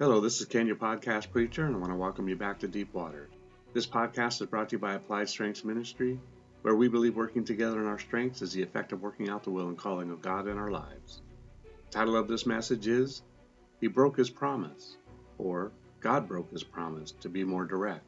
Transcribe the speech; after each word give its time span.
Hello, 0.00 0.18
this 0.18 0.40
is 0.40 0.46
Ken, 0.46 0.66
your 0.66 0.76
podcast 0.76 1.30
preacher, 1.30 1.66
and 1.66 1.76
I 1.76 1.78
want 1.78 1.92
to 1.92 1.96
welcome 1.98 2.26
you 2.26 2.34
back 2.34 2.60
to 2.60 2.66
Deep 2.66 2.94
Water. 2.94 3.28
This 3.74 3.86
podcast 3.86 4.40
is 4.40 4.46
brought 4.46 4.70
to 4.70 4.76
you 4.76 4.78
by 4.78 4.94
Applied 4.94 5.28
Strengths 5.28 5.62
Ministry, 5.62 6.18
where 6.62 6.74
we 6.74 6.88
believe 6.88 7.16
working 7.16 7.44
together 7.44 7.78
in 7.78 7.86
our 7.86 7.98
strengths 7.98 8.40
is 8.40 8.54
the 8.54 8.62
effect 8.62 8.92
of 8.92 9.02
working 9.02 9.28
out 9.28 9.44
the 9.44 9.50
will 9.50 9.68
and 9.68 9.76
calling 9.76 10.10
of 10.10 10.22
God 10.22 10.48
in 10.48 10.56
our 10.56 10.70
lives. 10.70 11.20
The 11.64 11.90
title 11.90 12.16
of 12.16 12.28
this 12.28 12.46
message 12.46 12.88
is 12.88 13.20
He 13.82 13.88
Broke 13.88 14.16
His 14.16 14.30
Promise, 14.30 14.96
or 15.36 15.70
God 16.00 16.26
Broke 16.26 16.50
His 16.50 16.64
Promise, 16.64 17.12
to 17.20 17.28
be 17.28 17.44
more 17.44 17.66
direct. 17.66 18.06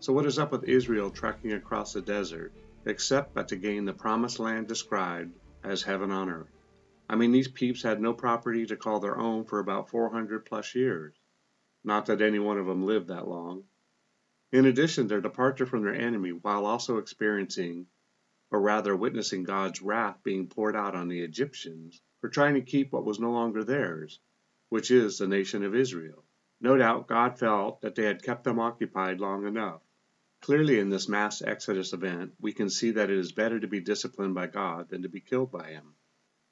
So, 0.00 0.12
what 0.12 0.26
is 0.26 0.40
up 0.40 0.50
with 0.50 0.64
Israel 0.64 1.08
trekking 1.08 1.52
across 1.52 1.92
the 1.92 2.02
desert, 2.02 2.52
except 2.84 3.32
but 3.32 3.46
to 3.46 3.54
gain 3.54 3.84
the 3.84 3.92
promised 3.92 4.40
land 4.40 4.66
described 4.66 5.32
as 5.62 5.84
heaven 5.84 6.10
on 6.10 6.28
earth? 6.28 6.50
I 7.12 7.14
mean, 7.14 7.30
these 7.30 7.48
peeps 7.48 7.82
had 7.82 8.00
no 8.00 8.14
property 8.14 8.64
to 8.64 8.74
call 8.74 8.98
their 8.98 9.18
own 9.18 9.44
for 9.44 9.58
about 9.58 9.90
400 9.90 10.46
plus 10.46 10.74
years. 10.74 11.14
Not 11.84 12.06
that 12.06 12.22
any 12.22 12.38
one 12.38 12.56
of 12.56 12.64
them 12.64 12.86
lived 12.86 13.08
that 13.08 13.28
long. 13.28 13.64
In 14.50 14.64
addition, 14.64 15.08
their 15.08 15.20
departure 15.20 15.66
from 15.66 15.82
their 15.82 15.94
enemy, 15.94 16.30
while 16.30 16.64
also 16.64 16.96
experiencing, 16.96 17.86
or 18.50 18.62
rather 18.62 18.96
witnessing 18.96 19.42
God's 19.44 19.82
wrath 19.82 20.22
being 20.22 20.48
poured 20.48 20.74
out 20.74 20.94
on 20.94 21.08
the 21.08 21.20
Egyptians 21.20 22.00
for 22.22 22.30
trying 22.30 22.54
to 22.54 22.62
keep 22.62 22.92
what 22.92 23.04
was 23.04 23.20
no 23.20 23.30
longer 23.30 23.62
theirs, 23.62 24.18
which 24.70 24.90
is 24.90 25.18
the 25.18 25.28
nation 25.28 25.64
of 25.64 25.74
Israel. 25.74 26.24
No 26.62 26.78
doubt 26.78 27.08
God 27.08 27.38
felt 27.38 27.82
that 27.82 27.94
they 27.94 28.04
had 28.04 28.22
kept 28.22 28.44
them 28.44 28.58
occupied 28.58 29.20
long 29.20 29.46
enough. 29.46 29.82
Clearly, 30.40 30.78
in 30.78 30.88
this 30.88 31.10
mass 31.10 31.42
Exodus 31.42 31.92
event, 31.92 32.32
we 32.40 32.54
can 32.54 32.70
see 32.70 32.92
that 32.92 33.10
it 33.10 33.18
is 33.18 33.32
better 33.32 33.60
to 33.60 33.68
be 33.68 33.80
disciplined 33.80 34.34
by 34.34 34.46
God 34.46 34.88
than 34.88 35.02
to 35.02 35.10
be 35.10 35.20
killed 35.20 35.52
by 35.52 35.72
Him. 35.72 35.94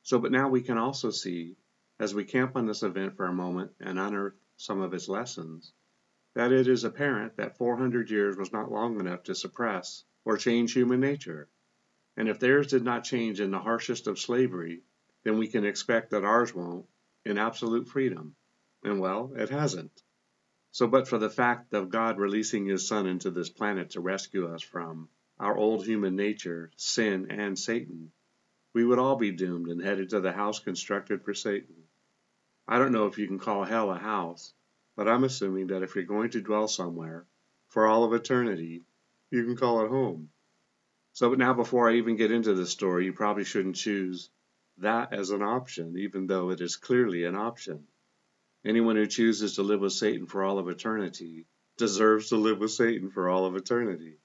So, 0.03 0.19
but 0.19 0.33
now 0.33 0.49
we 0.49 0.63
can 0.63 0.79
also 0.79 1.11
see, 1.11 1.57
as 1.99 2.15
we 2.15 2.25
camp 2.25 2.57
on 2.57 2.67
this 2.67 2.83
event 2.83 3.17
for 3.17 3.27
a 3.27 3.33
moment 3.33 3.73
and 3.81 3.99
unearth 3.99 4.35
some 4.57 4.81
of 4.81 4.95
its 4.95 5.09
lessons, 5.09 5.73
that 6.35 6.53
it 6.53 6.69
is 6.69 6.85
apparent 6.85 7.37
that 7.37 7.59
400 7.59 8.11
years 8.11 8.37
was 8.37 8.53
not 8.53 8.71
long 8.71 8.99
enough 9.01 9.25
to 9.25 9.35
suppress 9.35 10.05
or 10.25 10.37
change 10.37 10.73
human 10.73 11.01
nature. 11.01 11.49
And 12.17 12.29
if 12.29 12.39
theirs 12.39 12.69
did 12.69 12.85
not 12.85 13.05
change 13.05 13.41
in 13.41 13.51
the 13.51 13.59
harshest 13.59 14.07
of 14.07 14.19
slavery, 14.19 14.83
then 15.25 15.39
we 15.39 15.49
can 15.49 15.65
expect 15.65 16.11
that 16.11 16.25
ours 16.25 16.55
won't 16.55 16.87
in 17.25 17.39
absolute 17.39 17.89
freedom. 17.89 18.35
And 18.83 19.01
well, 19.01 19.33
it 19.37 19.51
hasn't. 19.51 20.03
So, 20.73 20.87
but 20.87 21.09
for 21.09 21.19
the 21.19 21.29
fact 21.29 21.75
of 21.75 21.91
God 21.91 22.19
releasing 22.19 22.65
His 22.67 22.87
Son 22.87 23.07
into 23.07 23.31
this 23.31 23.51
planet 23.51 23.91
to 23.91 24.01
rescue 24.01 24.53
us 24.53 24.63
from 24.63 25.09
our 25.39 25.57
old 25.57 25.85
human 25.85 26.17
nature, 26.17 26.71
sin, 26.77 27.31
and 27.31 27.59
Satan, 27.59 28.13
we 28.73 28.85
would 28.85 28.99
all 28.99 29.17
be 29.17 29.33
doomed 29.33 29.69
and 29.69 29.83
headed 29.83 30.11
to 30.11 30.21
the 30.21 30.33
house 30.33 30.61
constructed 30.61 31.23
for 31.25 31.35
Satan. 31.35 31.75
I 32.69 32.79
don't 32.79 32.93
know 32.93 33.07
if 33.07 33.19
you 33.19 33.27
can 33.27 33.39
call 33.39 33.65
hell 33.65 33.91
a 33.91 33.99
house, 33.99 34.55
but 34.97 35.09
I'm 35.09 35.25
assuming 35.25 35.69
that 35.69 35.83
if 35.83 35.95
you're 35.95 36.05
going 36.05 36.31
to 36.31 36.41
dwell 36.41 36.69
somewhere 36.69 37.27
for 37.69 37.87
all 37.87 38.05
of 38.05 38.13
eternity, 38.13 38.85
you 39.31 39.45
can 39.45 39.57
call 39.57 39.85
it 39.85 39.89
home. 39.89 40.31
So 41.13 41.35
now 41.35 41.53
before 41.53 41.91
I 41.91 41.95
even 41.95 42.17
get 42.17 42.31
into 42.31 42.55
this 42.55 42.71
story, 42.71 43.05
you 43.07 43.13
probably 43.13 43.45
shouldn't 43.45 43.77
choose 43.77 44.31
that 44.79 45.13
as 45.13 45.31
an 45.31 45.43
option, 45.43 45.99
even 45.99 46.27
though 46.27 46.51
it 46.51 46.61
is 46.61 46.77
clearly 46.77 47.25
an 47.25 47.35
option. 47.35 47.87
Anyone 48.65 48.97
who 48.97 49.07
chooses 49.07 49.57
to 49.57 49.63
live 49.63 49.81
with 49.81 49.93
Satan 49.93 50.27
for 50.27 50.45
all 50.45 50.59
of 50.59 50.69
eternity 50.69 51.47
deserves 51.77 52.29
to 52.29 52.37
live 52.37 52.59
with 52.59 52.71
Satan 52.71 53.11
for 53.11 53.29
all 53.29 53.47
of 53.47 53.57
eternity, 53.57 54.19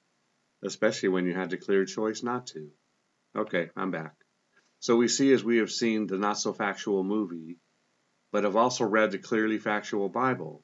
especially 0.62 1.10
when 1.10 1.26
you 1.26 1.34
had 1.34 1.50
the 1.50 1.58
clear 1.58 1.86
choice 1.86 2.22
not 2.22 2.48
to. 2.48 2.70
Okay, 3.36 3.70
I'm 3.76 3.92
back. 3.92 4.25
So 4.86 4.96
we 4.96 5.08
see 5.08 5.34
as 5.34 5.44
we 5.44 5.58
have 5.58 5.72
seen 5.72 6.06
the 6.06 6.20
not 6.20 6.38
so 6.38 6.54
factual 6.54 7.04
movie, 7.04 7.58
but 8.32 8.44
have 8.44 8.56
also 8.56 8.86
read 8.86 9.10
the 9.10 9.18
clearly 9.18 9.58
factual 9.58 10.10
Bible, 10.10 10.64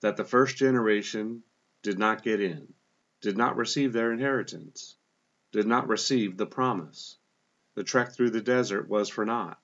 that 0.00 0.16
the 0.16 0.22
first 0.22 0.56
generation 0.56 1.42
did 1.82 1.98
not 1.98 2.22
get 2.22 2.40
in, 2.40 2.72
did 3.20 3.36
not 3.36 3.56
receive 3.56 3.92
their 3.92 4.12
inheritance, 4.12 4.96
did 5.50 5.66
not 5.66 5.88
receive 5.88 6.36
the 6.36 6.46
promise. 6.46 7.18
The 7.74 7.82
trek 7.82 8.12
through 8.12 8.30
the 8.30 8.40
desert 8.40 8.88
was 8.88 9.08
for 9.08 9.24
naught. 9.26 9.60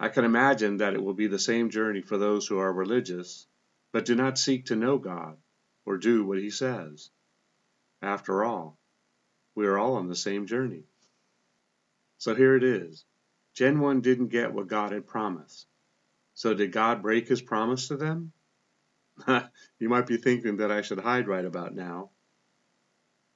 I 0.00 0.08
can 0.08 0.24
imagine 0.24 0.78
that 0.78 0.94
it 0.94 1.02
will 1.02 1.12
be 1.12 1.26
the 1.26 1.38
same 1.38 1.68
journey 1.68 2.00
for 2.00 2.16
those 2.16 2.46
who 2.46 2.56
are 2.56 2.72
religious, 2.72 3.46
but 3.92 4.06
do 4.06 4.14
not 4.14 4.38
seek 4.38 4.64
to 4.66 4.74
know 4.74 4.96
God 4.96 5.36
or 5.84 5.98
do 5.98 6.24
what 6.24 6.38
He 6.38 6.48
says. 6.48 7.10
After 8.00 8.42
all, 8.42 8.78
we 9.54 9.66
are 9.66 9.76
all 9.76 9.96
on 9.96 10.08
the 10.08 10.16
same 10.16 10.46
journey. 10.46 10.84
So 12.18 12.34
here 12.34 12.56
it 12.56 12.64
is. 12.64 13.04
Gen 13.54 13.80
1 13.80 14.00
didn't 14.00 14.28
get 14.28 14.52
what 14.52 14.68
God 14.68 14.92
had 14.92 15.06
promised. 15.06 15.66
So 16.34 16.54
did 16.54 16.72
God 16.72 17.02
break 17.02 17.28
his 17.28 17.40
promise 17.40 17.88
to 17.88 17.96
them? 17.96 18.32
you 19.78 19.88
might 19.88 20.06
be 20.06 20.18
thinking 20.18 20.58
that 20.58 20.70
I 20.70 20.82
should 20.82 21.00
hide 21.00 21.28
right 21.28 21.44
about 21.44 21.74
now. 21.74 22.10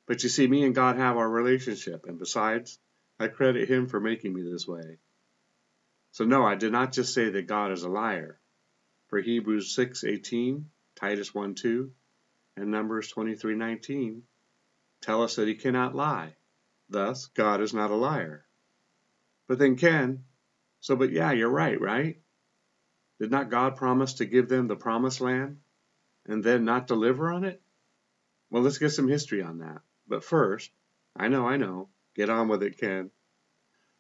But 0.06 0.22
you 0.22 0.28
see, 0.28 0.46
me 0.46 0.64
and 0.64 0.74
God 0.74 0.96
have 0.96 1.16
our 1.16 1.28
relationship, 1.28 2.04
and 2.06 2.18
besides, 2.18 2.78
I 3.18 3.28
credit 3.28 3.68
him 3.68 3.86
for 3.86 4.00
making 4.00 4.34
me 4.34 4.42
this 4.42 4.66
way. 4.66 4.98
So 6.12 6.24
no, 6.24 6.44
I 6.44 6.56
did 6.56 6.72
not 6.72 6.92
just 6.92 7.14
say 7.14 7.30
that 7.30 7.46
God 7.46 7.72
is 7.72 7.84
a 7.84 7.88
liar. 7.88 8.40
For 9.08 9.20
Hebrews 9.20 9.74
6:18, 9.74 10.64
Titus 10.96 11.32
1:2, 11.32 11.90
and 12.56 12.70
Numbers 12.70 13.12
23:19 13.12 14.22
tell 15.00 15.22
us 15.22 15.36
that 15.36 15.48
he 15.48 15.54
cannot 15.54 15.94
lie. 15.94 16.36
Thus, 16.88 17.26
God 17.28 17.60
is 17.60 17.72
not 17.72 17.90
a 17.90 17.94
liar. 17.94 18.44
But 19.50 19.58
then 19.58 19.74
Ken, 19.74 20.22
so 20.78 20.94
but 20.94 21.10
yeah, 21.10 21.32
you're 21.32 21.50
right, 21.50 21.80
right? 21.80 22.22
Did 23.18 23.32
not 23.32 23.50
God 23.50 23.74
promise 23.74 24.12
to 24.14 24.24
give 24.24 24.48
them 24.48 24.68
the 24.68 24.76
promised 24.76 25.20
land 25.20 25.58
and 26.24 26.44
then 26.44 26.64
not 26.64 26.86
deliver 26.86 27.32
on 27.32 27.42
it? 27.42 27.60
Well, 28.48 28.62
let's 28.62 28.78
get 28.78 28.90
some 28.90 29.08
history 29.08 29.42
on 29.42 29.58
that. 29.58 29.82
But 30.06 30.22
first, 30.22 30.70
I 31.16 31.26
know, 31.26 31.48
I 31.48 31.56
know. 31.56 31.88
Get 32.14 32.30
on 32.30 32.46
with 32.46 32.62
it, 32.62 32.78
Ken. 32.78 33.10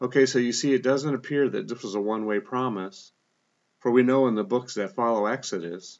Okay, 0.00 0.24
so 0.24 0.38
you 0.38 0.52
see, 0.52 0.72
it 0.72 0.84
doesn't 0.84 1.16
appear 1.16 1.48
that 1.48 1.66
this 1.66 1.82
was 1.82 1.96
a 1.96 2.00
one 2.00 2.26
way 2.26 2.38
promise, 2.38 3.10
for 3.80 3.90
we 3.90 4.04
know 4.04 4.28
in 4.28 4.36
the 4.36 4.44
books 4.44 4.74
that 4.74 4.94
follow 4.94 5.26
Exodus, 5.26 5.98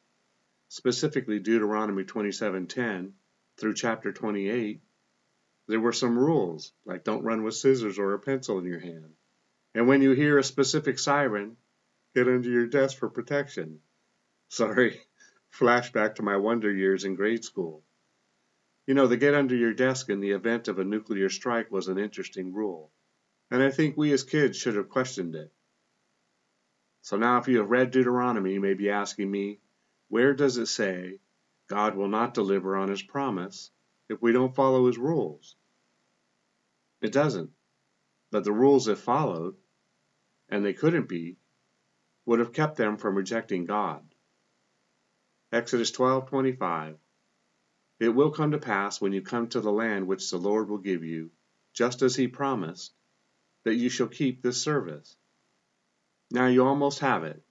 specifically 0.68 1.40
Deuteronomy 1.40 2.04
27:10 2.04 3.14
through 3.56 3.74
chapter 3.74 4.12
28, 4.12 4.80
there 5.66 5.80
were 5.80 5.92
some 5.92 6.16
rules, 6.16 6.72
like 6.84 7.02
don't 7.02 7.24
run 7.24 7.42
with 7.42 7.56
scissors 7.56 7.98
or 7.98 8.14
a 8.14 8.20
pencil 8.20 8.60
in 8.60 8.64
your 8.64 8.78
hand. 8.78 9.16
And 9.74 9.86
when 9.86 10.02
you 10.02 10.12
hear 10.12 10.38
a 10.38 10.44
specific 10.44 10.98
siren, 10.98 11.56
get 12.14 12.26
under 12.28 12.48
your 12.48 12.66
desk 12.66 12.98
for 12.98 13.08
protection. 13.08 13.80
Sorry, 14.48 15.00
flashback 15.52 16.16
to 16.16 16.22
my 16.22 16.36
wonder 16.36 16.72
years 16.72 17.04
in 17.04 17.14
grade 17.14 17.44
school. 17.44 17.84
You 18.86 18.94
know, 18.94 19.06
the 19.06 19.16
get 19.16 19.34
under 19.34 19.54
your 19.54 19.72
desk 19.72 20.08
in 20.08 20.20
the 20.20 20.32
event 20.32 20.66
of 20.66 20.80
a 20.80 20.84
nuclear 20.84 21.28
strike 21.28 21.70
was 21.70 21.86
an 21.86 21.98
interesting 21.98 22.52
rule, 22.52 22.90
and 23.50 23.62
I 23.62 23.70
think 23.70 23.96
we 23.96 24.12
as 24.12 24.24
kids 24.24 24.58
should 24.58 24.74
have 24.74 24.88
questioned 24.88 25.36
it. 25.36 25.52
So 27.02 27.16
now, 27.16 27.38
if 27.38 27.46
you 27.46 27.58
have 27.58 27.70
read 27.70 27.92
Deuteronomy, 27.92 28.52
you 28.52 28.60
may 28.60 28.74
be 28.74 28.90
asking 28.90 29.30
me, 29.30 29.60
where 30.08 30.34
does 30.34 30.58
it 30.58 30.66
say 30.66 31.20
God 31.68 31.94
will 31.94 32.08
not 32.08 32.34
deliver 32.34 32.76
on 32.76 32.88
his 32.88 33.02
promise 33.02 33.70
if 34.08 34.20
we 34.20 34.32
don't 34.32 34.54
follow 34.54 34.88
his 34.88 34.98
rules? 34.98 35.54
It 37.00 37.12
doesn't. 37.12 37.50
But 38.30 38.44
the 38.44 38.52
rules 38.52 38.86
if 38.86 39.00
followed, 39.00 39.56
and 40.48 40.64
they 40.64 40.72
couldn't 40.72 41.08
be, 41.08 41.36
would 42.26 42.38
have 42.38 42.52
kept 42.52 42.76
them 42.76 42.96
from 42.96 43.16
rejecting 43.16 43.64
God. 43.64 44.14
Exodus 45.50 45.90
12:25 45.90 46.96
It 47.98 48.10
will 48.10 48.30
come 48.30 48.52
to 48.52 48.58
pass 48.58 49.00
when 49.00 49.12
you 49.12 49.20
come 49.20 49.48
to 49.48 49.60
the 49.60 49.72
land 49.72 50.06
which 50.06 50.30
the 50.30 50.38
Lord 50.38 50.68
will 50.68 50.78
give 50.78 51.02
you, 51.02 51.32
just 51.72 52.02
as 52.02 52.14
he 52.14 52.28
promised, 52.28 52.94
that 53.64 53.74
you 53.74 53.88
shall 53.88 54.06
keep 54.06 54.42
this 54.42 54.62
service. 54.62 55.16
Now 56.30 56.46
you 56.46 56.64
almost 56.64 57.00
have 57.00 57.24
it, 57.24 57.42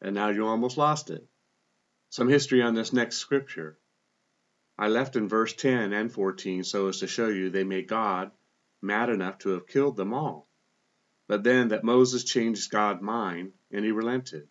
and 0.00 0.16
now 0.16 0.30
you 0.30 0.46
almost 0.46 0.76
lost 0.76 1.10
it. 1.10 1.28
Some 2.10 2.28
history 2.28 2.60
on 2.60 2.74
this 2.74 2.92
next 2.92 3.18
scripture. 3.18 3.78
I 4.76 4.88
left 4.88 5.14
in 5.14 5.28
verse 5.28 5.52
10 5.54 5.92
and 5.92 6.12
14 6.12 6.64
so 6.64 6.88
as 6.88 6.98
to 6.98 7.06
show 7.06 7.28
you 7.28 7.50
they 7.50 7.64
made 7.64 7.86
God 7.86 8.32
mad 8.80 9.10
enough 9.10 9.38
to 9.38 9.50
have 9.50 9.66
killed 9.66 9.96
them 9.96 10.14
all. 10.14 10.48
But 11.26 11.42
then 11.44 11.68
that 11.68 11.84
Moses 11.84 12.24
changed 12.24 12.70
God's 12.70 13.02
mind 13.02 13.52
and 13.70 13.84
he 13.84 13.92
relented. 13.92 14.48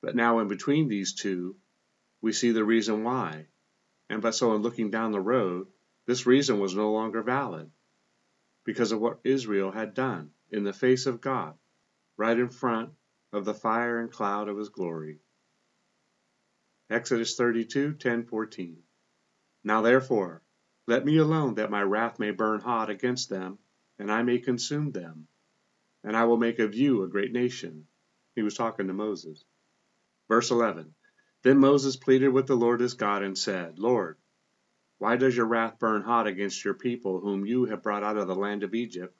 But 0.00 0.16
now, 0.16 0.40
in 0.40 0.48
between 0.48 0.88
these 0.88 1.14
two, 1.14 1.56
we 2.20 2.32
see 2.32 2.52
the 2.52 2.64
reason 2.64 3.04
why. 3.04 3.46
And 4.08 4.22
but 4.22 4.34
so, 4.34 4.54
in 4.54 4.62
looking 4.62 4.90
down 4.90 5.12
the 5.12 5.20
road, 5.20 5.68
this 6.06 6.26
reason 6.26 6.58
was 6.58 6.74
no 6.74 6.92
longer 6.92 7.22
valid 7.22 7.70
because 8.64 8.92
of 8.92 9.00
what 9.00 9.20
Israel 9.24 9.70
had 9.70 9.94
done 9.94 10.30
in 10.50 10.64
the 10.64 10.72
face 10.72 11.06
of 11.06 11.20
God, 11.20 11.56
right 12.16 12.38
in 12.38 12.48
front 12.48 12.92
of 13.32 13.44
the 13.44 13.54
fire 13.54 14.00
and 14.00 14.10
cloud 14.10 14.48
of 14.48 14.58
his 14.58 14.68
glory. 14.68 15.20
Exodus 16.90 17.36
32 17.36 17.94
10 17.94 18.24
14. 18.24 18.82
Now 19.64 19.82
therefore, 19.82 20.41
let 20.86 21.04
me 21.04 21.16
alone 21.18 21.54
that 21.54 21.70
my 21.70 21.82
wrath 21.82 22.18
may 22.18 22.32
burn 22.32 22.60
hot 22.60 22.90
against 22.90 23.28
them, 23.28 23.58
and 23.98 24.10
I 24.10 24.22
may 24.22 24.38
consume 24.38 24.90
them, 24.90 25.28
and 26.02 26.16
I 26.16 26.24
will 26.24 26.36
make 26.36 26.58
of 26.58 26.74
you 26.74 27.02
a 27.02 27.08
great 27.08 27.32
nation. 27.32 27.86
He 28.34 28.42
was 28.42 28.54
talking 28.54 28.88
to 28.88 28.92
Moses. 28.92 29.44
Verse 30.28 30.50
11 30.50 30.94
Then 31.42 31.58
Moses 31.58 31.96
pleaded 31.96 32.28
with 32.28 32.46
the 32.46 32.56
Lord 32.56 32.80
his 32.80 32.94
God 32.94 33.22
and 33.22 33.38
said, 33.38 33.78
Lord, 33.78 34.18
why 34.98 35.16
does 35.16 35.36
your 35.36 35.46
wrath 35.46 35.78
burn 35.78 36.02
hot 36.02 36.26
against 36.26 36.64
your 36.64 36.74
people, 36.74 37.20
whom 37.20 37.46
you 37.46 37.66
have 37.66 37.82
brought 37.82 38.02
out 38.02 38.16
of 38.16 38.26
the 38.26 38.34
land 38.34 38.62
of 38.62 38.74
Egypt, 38.74 39.16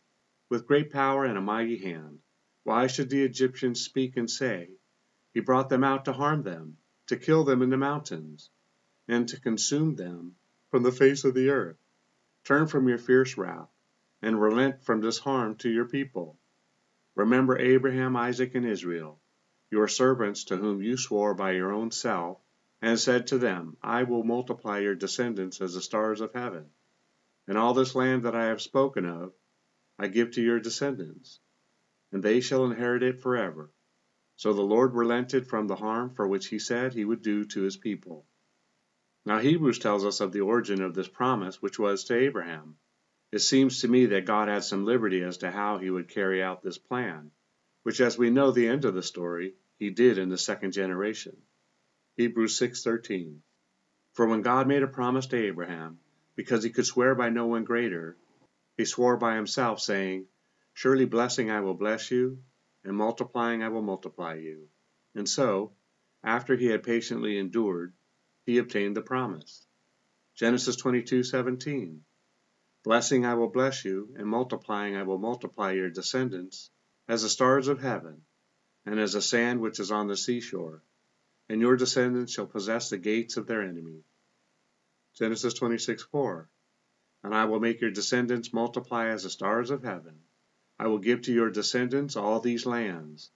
with 0.49 0.67
great 0.67 0.91
power 0.91 1.25
and 1.25 1.39
a 1.39 1.41
mighty 1.41 1.79
hand? 1.79 2.21
Why 2.65 2.87
should 2.87 3.11
the 3.11 3.23
Egyptians 3.23 3.81
speak 3.81 4.17
and 4.17 4.31
say, 4.31 4.71
He 5.35 5.41
brought 5.41 5.69
them 5.69 5.85
out 5.85 6.07
to 6.07 6.13
harm 6.13 6.43
them, 6.43 6.79
to 7.07 7.17
kill 7.17 7.45
them 7.45 7.63
in 7.63 7.71
the 7.71 7.77
mountains, 7.77 8.51
and 9.07 9.29
to 9.29 9.41
consume 9.41 9.95
them 9.95 10.37
from 10.73 10.83
the 10.83 10.91
face 10.91 11.25
of 11.25 11.35
the 11.35 11.51
earth? 11.51 11.77
Turn 12.45 12.67
from 12.67 12.89
your 12.89 12.97
fierce 12.97 13.37
wrath, 13.37 13.69
and 14.23 14.41
relent 14.41 14.83
from 14.83 15.03
this 15.03 15.19
harm 15.19 15.55
to 15.55 15.69
your 15.69 15.85
people. 15.85 16.39
Remember 17.15 17.59
Abraham, 17.59 18.17
Isaac, 18.17 18.55
and 18.55 18.65
Israel, 18.65 19.21
your 19.71 19.87
servants 19.87 20.45
to 20.45 20.57
whom 20.57 20.81
you 20.81 20.97
swore 20.97 21.35
by 21.35 21.51
your 21.51 21.71
own 21.71 21.91
self, 21.91 22.39
and 22.81 22.99
said 22.99 23.27
to 23.27 23.37
them, 23.37 23.77
I 23.83 24.05
will 24.05 24.25
multiply 24.25 24.79
your 24.79 24.95
descendants 24.95 25.61
as 25.61 25.75
the 25.75 25.83
stars 25.83 26.23
of 26.23 26.33
heaven. 26.33 26.71
And 27.47 27.59
all 27.59 27.75
this 27.75 27.95
land 27.95 28.23
that 28.23 28.35
I 28.35 28.47
have 28.47 28.63
spoken 28.63 29.05
of, 29.05 29.35
I 29.99 30.09
give 30.09 30.31
to 30.33 30.43
your 30.43 30.59
descendants, 30.59 31.39
and 32.13 32.23
they 32.23 32.41
shall 32.41 32.65
inherit 32.65 33.03
it 33.03 33.21
forever. 33.21 33.69
So 34.37 34.55
the 34.55 34.63
Lord 34.63 34.95
relented 34.95 35.47
from 35.47 35.67
the 35.67 35.77
harm 35.77 36.15
for 36.15 36.27
which 36.27 36.47
he 36.47 36.59
said 36.59 36.95
he 36.95 37.05
would 37.05 37.21
do 37.21 37.45
to 37.45 37.61
his 37.61 37.77
people. 37.77 38.25
Now 39.25 39.39
Hebrews 39.39 39.79
tells 39.79 40.05
us 40.05 40.21
of 40.21 40.33
the 40.33 40.41
origin 40.41 40.83
of 40.83 40.95
this 40.95 41.09
promise 41.09 41.63
which 41.63 41.79
was 41.79 42.05
to 42.05 42.17
Abraham. 42.17 42.77
It 43.31 43.39
seems 43.39 43.81
to 43.81 43.89
me 43.89 44.07
that 44.07 44.27
God 44.27 44.49
had 44.49 44.65
some 44.65 44.85
liberty 44.85 45.23
as 45.23 45.39
to 45.39 45.51
how 45.51 45.79
he 45.79 45.91
would 45.91 46.09
carry 46.09 46.43
out 46.43 46.63
this 46.63 46.79
plan, 46.79 47.31
which 47.85 48.01
as 48.01 48.19
we 48.19 48.31
know 48.31 48.51
the 48.51 48.67
end 48.67 48.85
of 48.85 48.95
the 48.95 49.03
story, 49.03 49.55
he 49.79 49.91
did 49.91 50.19
in 50.19 50.29
the 50.29 50.37
second 50.37 50.73
generation. 50.73 51.37
Hebrews 52.17 52.59
6:13 52.59 53.43
For 54.13 54.27
when 54.27 54.43
God 54.43 54.67
made 54.67 54.83
a 54.83 54.89
promise 54.89 55.27
to 55.29 55.37
Abraham, 55.37 56.01
because 56.35 56.65
he 56.65 56.71
could 56.71 56.87
swear 56.87 57.15
by 57.15 57.31
no 57.31 57.47
one 57.47 57.65
greater, 57.65 58.19
he 58.77 58.85
swore 58.85 59.17
by 59.17 59.37
himself 59.37 59.81
saying, 59.81 60.27
Surely 60.75 61.05
blessing 61.05 61.49
I 61.49 61.61
will 61.61 61.75
bless 61.75 62.11
you, 62.11 62.43
and 62.83 62.97
multiplying 62.97 63.63
I 63.63 63.69
will 63.69 63.83
multiply 63.83 64.35
you. 64.35 64.69
And 65.15 65.29
so, 65.29 65.73
after 66.25 66.57
he 66.57 66.67
had 66.67 66.83
patiently 66.83 67.39
endured, 67.39 67.95
he 68.45 68.59
obtained 68.59 68.97
the 68.97 69.03
promise. 69.03 69.67
Genesis 70.35 70.75
22:17 70.77 72.01
Blessing 72.83 73.25
I 73.25 73.35
will 73.35 73.51
bless 73.51 73.85
you, 73.85 74.13
and 74.17 74.27
multiplying 74.27 74.97
I 74.97 75.05
will 75.05 75.19
multiply 75.19 75.73
your 75.73 75.91
descendants, 75.91 76.71
as 77.07 77.23
the 77.23 77.29
stars 77.29 77.69
of 77.69 77.81
heaven, 77.81 78.25
and 78.85 78.99
as 78.99 79.13
the 79.13 79.23
sand 79.23 79.61
which 79.61 79.79
is 79.79 79.93
on 79.93 80.09
the 80.09 80.17
seashore, 80.17 80.83
and 81.49 81.61
your 81.61 81.77
descendants 81.77 82.33
shall 82.33 82.49
possess 82.49 82.91
the 82.91 82.99
gates 82.99 83.37
of 83.37 83.47
their 83.47 83.63
enemy. 83.63 84.03
Genesis 85.15 85.55
26:4 85.55 86.49
And 87.23 87.33
I 87.33 87.45
will 87.45 87.61
make 87.61 87.81
your 87.81 87.93
descendants 87.93 88.53
multiply 88.53 89.07
as 89.07 89.23
the 89.23 89.31
stars 89.31 89.71
of 89.71 89.85
heaven. 89.85 90.21
I 90.81 90.89
will 90.89 90.99
give 90.99 91.23
to 91.23 91.33
your 91.33 91.51
descendants 91.51 92.17
all 92.17 92.41
these 92.41 92.67
lands, 92.67 93.31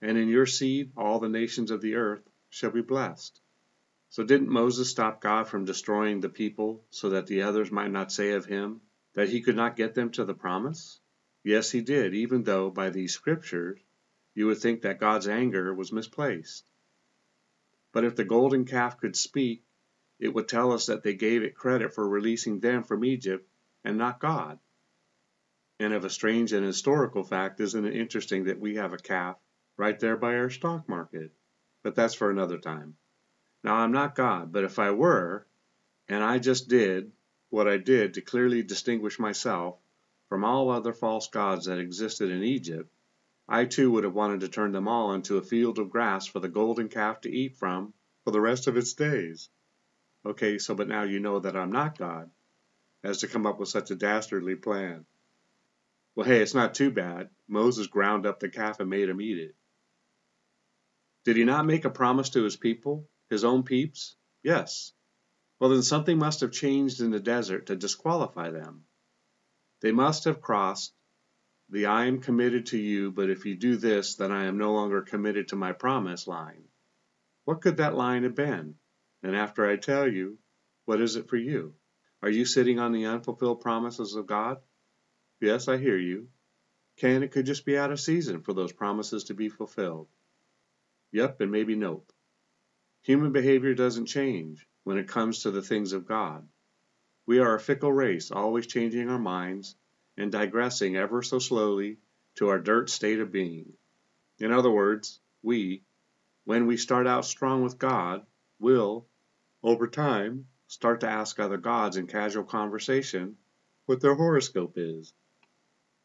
and 0.00 0.16
in 0.16 0.28
your 0.28 0.46
seed 0.46 0.92
all 0.96 1.18
the 1.18 1.28
nations 1.28 1.72
of 1.72 1.80
the 1.80 1.96
earth 1.96 2.28
shall 2.50 2.70
be 2.70 2.82
blessed. 2.82 3.40
So 4.14 4.22
didn't 4.22 4.48
Moses 4.48 4.88
stop 4.88 5.20
God 5.20 5.48
from 5.48 5.64
destroying 5.64 6.20
the 6.20 6.28
people 6.28 6.84
so 6.90 7.10
that 7.10 7.26
the 7.26 7.42
others 7.42 7.72
might 7.72 7.90
not 7.90 8.12
say 8.12 8.30
of 8.34 8.44
him 8.44 8.80
that 9.14 9.28
he 9.28 9.40
could 9.40 9.56
not 9.56 9.74
get 9.74 9.94
them 9.94 10.10
to 10.12 10.24
the 10.24 10.34
promise? 10.34 11.00
Yes, 11.42 11.72
he 11.72 11.80
did, 11.80 12.14
even 12.14 12.44
though 12.44 12.70
by 12.70 12.90
these 12.90 13.12
scriptures 13.12 13.80
you 14.32 14.46
would 14.46 14.58
think 14.58 14.82
that 14.82 15.00
God's 15.00 15.26
anger 15.26 15.74
was 15.74 15.90
misplaced. 15.90 16.70
But 17.90 18.04
if 18.04 18.14
the 18.14 18.24
golden 18.24 18.66
calf 18.66 19.00
could 19.00 19.16
speak, 19.16 19.64
it 20.20 20.32
would 20.32 20.46
tell 20.46 20.70
us 20.70 20.86
that 20.86 21.02
they 21.02 21.14
gave 21.14 21.42
it 21.42 21.56
credit 21.56 21.92
for 21.92 22.08
releasing 22.08 22.60
them 22.60 22.84
from 22.84 23.04
Egypt 23.04 23.50
and 23.82 23.98
not 23.98 24.20
God. 24.20 24.60
And 25.80 25.92
of 25.92 26.04
a 26.04 26.08
strange 26.08 26.52
and 26.52 26.64
historical 26.64 27.24
fact, 27.24 27.58
isn't 27.58 27.84
it 27.84 27.96
interesting 27.96 28.44
that 28.44 28.60
we 28.60 28.76
have 28.76 28.92
a 28.92 28.96
calf 28.96 29.38
right 29.76 29.98
there 29.98 30.16
by 30.16 30.36
our 30.36 30.50
stock 30.50 30.88
market? 30.88 31.32
But 31.82 31.96
that's 31.96 32.14
for 32.14 32.30
another 32.30 32.58
time. 32.58 32.96
Now, 33.64 33.76
I'm 33.76 33.92
not 33.92 34.14
God, 34.14 34.52
but 34.52 34.64
if 34.64 34.78
I 34.78 34.90
were, 34.90 35.46
and 36.06 36.22
I 36.22 36.38
just 36.38 36.68
did 36.68 37.10
what 37.48 37.66
I 37.66 37.78
did 37.78 38.14
to 38.14 38.20
clearly 38.20 38.62
distinguish 38.62 39.18
myself 39.18 39.78
from 40.28 40.44
all 40.44 40.68
other 40.68 40.92
false 40.92 41.28
gods 41.28 41.64
that 41.64 41.78
existed 41.78 42.30
in 42.30 42.42
Egypt, 42.42 42.92
I 43.48 43.64
too 43.64 43.90
would 43.92 44.04
have 44.04 44.12
wanted 44.12 44.40
to 44.40 44.48
turn 44.48 44.72
them 44.72 44.86
all 44.86 45.14
into 45.14 45.38
a 45.38 45.42
field 45.42 45.78
of 45.78 45.88
grass 45.88 46.26
for 46.26 46.40
the 46.40 46.48
golden 46.48 46.90
calf 46.90 47.22
to 47.22 47.30
eat 47.30 47.56
from 47.56 47.94
for 48.24 48.32
the 48.32 48.40
rest 48.40 48.66
of 48.66 48.76
its 48.76 48.92
days. 48.92 49.48
Okay, 50.26 50.58
so 50.58 50.74
but 50.74 50.88
now 50.88 51.04
you 51.04 51.18
know 51.18 51.38
that 51.40 51.56
I'm 51.56 51.72
not 51.72 51.96
God, 51.96 52.30
as 53.02 53.18
to 53.18 53.28
come 53.28 53.46
up 53.46 53.58
with 53.58 53.70
such 53.70 53.90
a 53.90 53.96
dastardly 53.96 54.56
plan. 54.56 55.06
Well, 56.14 56.26
hey, 56.26 56.42
it's 56.42 56.54
not 56.54 56.74
too 56.74 56.90
bad. 56.90 57.30
Moses 57.48 57.86
ground 57.86 58.26
up 58.26 58.40
the 58.40 58.50
calf 58.50 58.80
and 58.80 58.90
made 58.90 59.08
him 59.08 59.22
eat 59.22 59.38
it. 59.38 59.54
Did 61.24 61.36
he 61.36 61.44
not 61.44 61.64
make 61.64 61.86
a 61.86 61.90
promise 61.90 62.28
to 62.30 62.42
his 62.42 62.56
people 62.56 63.08
his 63.34 63.44
own 63.44 63.62
peeps? 63.62 64.16
Yes. 64.42 64.92
Well, 65.60 65.70
then 65.70 65.82
something 65.82 66.18
must 66.18 66.40
have 66.40 66.50
changed 66.50 67.00
in 67.00 67.10
the 67.10 67.20
desert 67.20 67.66
to 67.66 67.76
disqualify 67.76 68.50
them. 68.50 68.84
They 69.82 69.92
must 69.92 70.24
have 70.24 70.40
crossed 70.40 70.94
the 71.68 71.86
I 71.86 72.06
am 72.06 72.20
committed 72.20 72.66
to 72.66 72.78
you, 72.78 73.10
but 73.10 73.30
if 73.30 73.44
you 73.44 73.56
do 73.56 73.76
this, 73.76 74.14
then 74.14 74.32
I 74.32 74.44
am 74.44 74.58
no 74.58 74.72
longer 74.72 75.02
committed 75.02 75.48
to 75.48 75.56
my 75.56 75.72
promise 75.72 76.26
line. 76.26 76.64
What 77.44 77.60
could 77.60 77.78
that 77.78 77.94
line 77.94 78.22
have 78.22 78.34
been? 78.34 78.76
And 79.22 79.34
after 79.34 79.68
I 79.68 79.76
tell 79.76 80.06
you, 80.06 80.38
what 80.84 81.00
is 81.00 81.16
it 81.16 81.28
for 81.28 81.36
you? 81.36 81.74
Are 82.22 82.30
you 82.30 82.44
sitting 82.44 82.78
on 82.78 82.92
the 82.92 83.06
unfulfilled 83.06 83.60
promises 83.60 84.14
of 84.14 84.26
God? 84.26 84.62
Yes, 85.40 85.68
I 85.68 85.76
hear 85.76 85.98
you. 85.98 86.28
Ken 86.96 87.22
it 87.22 87.32
could 87.32 87.44
just 87.44 87.66
be 87.66 87.76
out 87.76 87.90
of 87.90 88.00
season 88.00 88.40
for 88.40 88.54
those 88.54 88.72
promises 88.72 89.24
to 89.24 89.34
be 89.34 89.48
fulfilled? 89.48 90.08
Yep, 91.12 91.40
and 91.40 91.50
maybe 91.50 91.74
nope. 91.74 92.10
Human 93.04 93.32
behavior 93.32 93.74
doesn't 93.74 94.06
change 94.06 94.66
when 94.84 94.96
it 94.96 95.08
comes 95.08 95.42
to 95.42 95.50
the 95.50 95.60
things 95.60 95.92
of 95.92 96.06
God. 96.06 96.48
We 97.26 97.38
are 97.38 97.54
a 97.54 97.60
fickle 97.60 97.92
race, 97.92 98.30
always 98.30 98.66
changing 98.66 99.10
our 99.10 99.18
minds 99.18 99.76
and 100.16 100.32
digressing 100.32 100.96
ever 100.96 101.22
so 101.22 101.38
slowly 101.38 101.98
to 102.36 102.48
our 102.48 102.58
dirt 102.58 102.88
state 102.88 103.20
of 103.20 103.30
being. 103.30 103.74
In 104.38 104.52
other 104.52 104.70
words, 104.70 105.20
we, 105.42 105.82
when 106.44 106.66
we 106.66 106.78
start 106.78 107.06
out 107.06 107.26
strong 107.26 107.62
with 107.62 107.78
God, 107.78 108.24
will, 108.58 109.06
over 109.62 109.86
time, 109.86 110.46
start 110.66 111.00
to 111.00 111.08
ask 111.08 111.38
other 111.38 111.58
gods 111.58 111.98
in 111.98 112.06
casual 112.06 112.44
conversation 112.44 113.36
what 113.84 114.00
their 114.00 114.14
horoscope 114.14 114.78
is. 114.78 115.12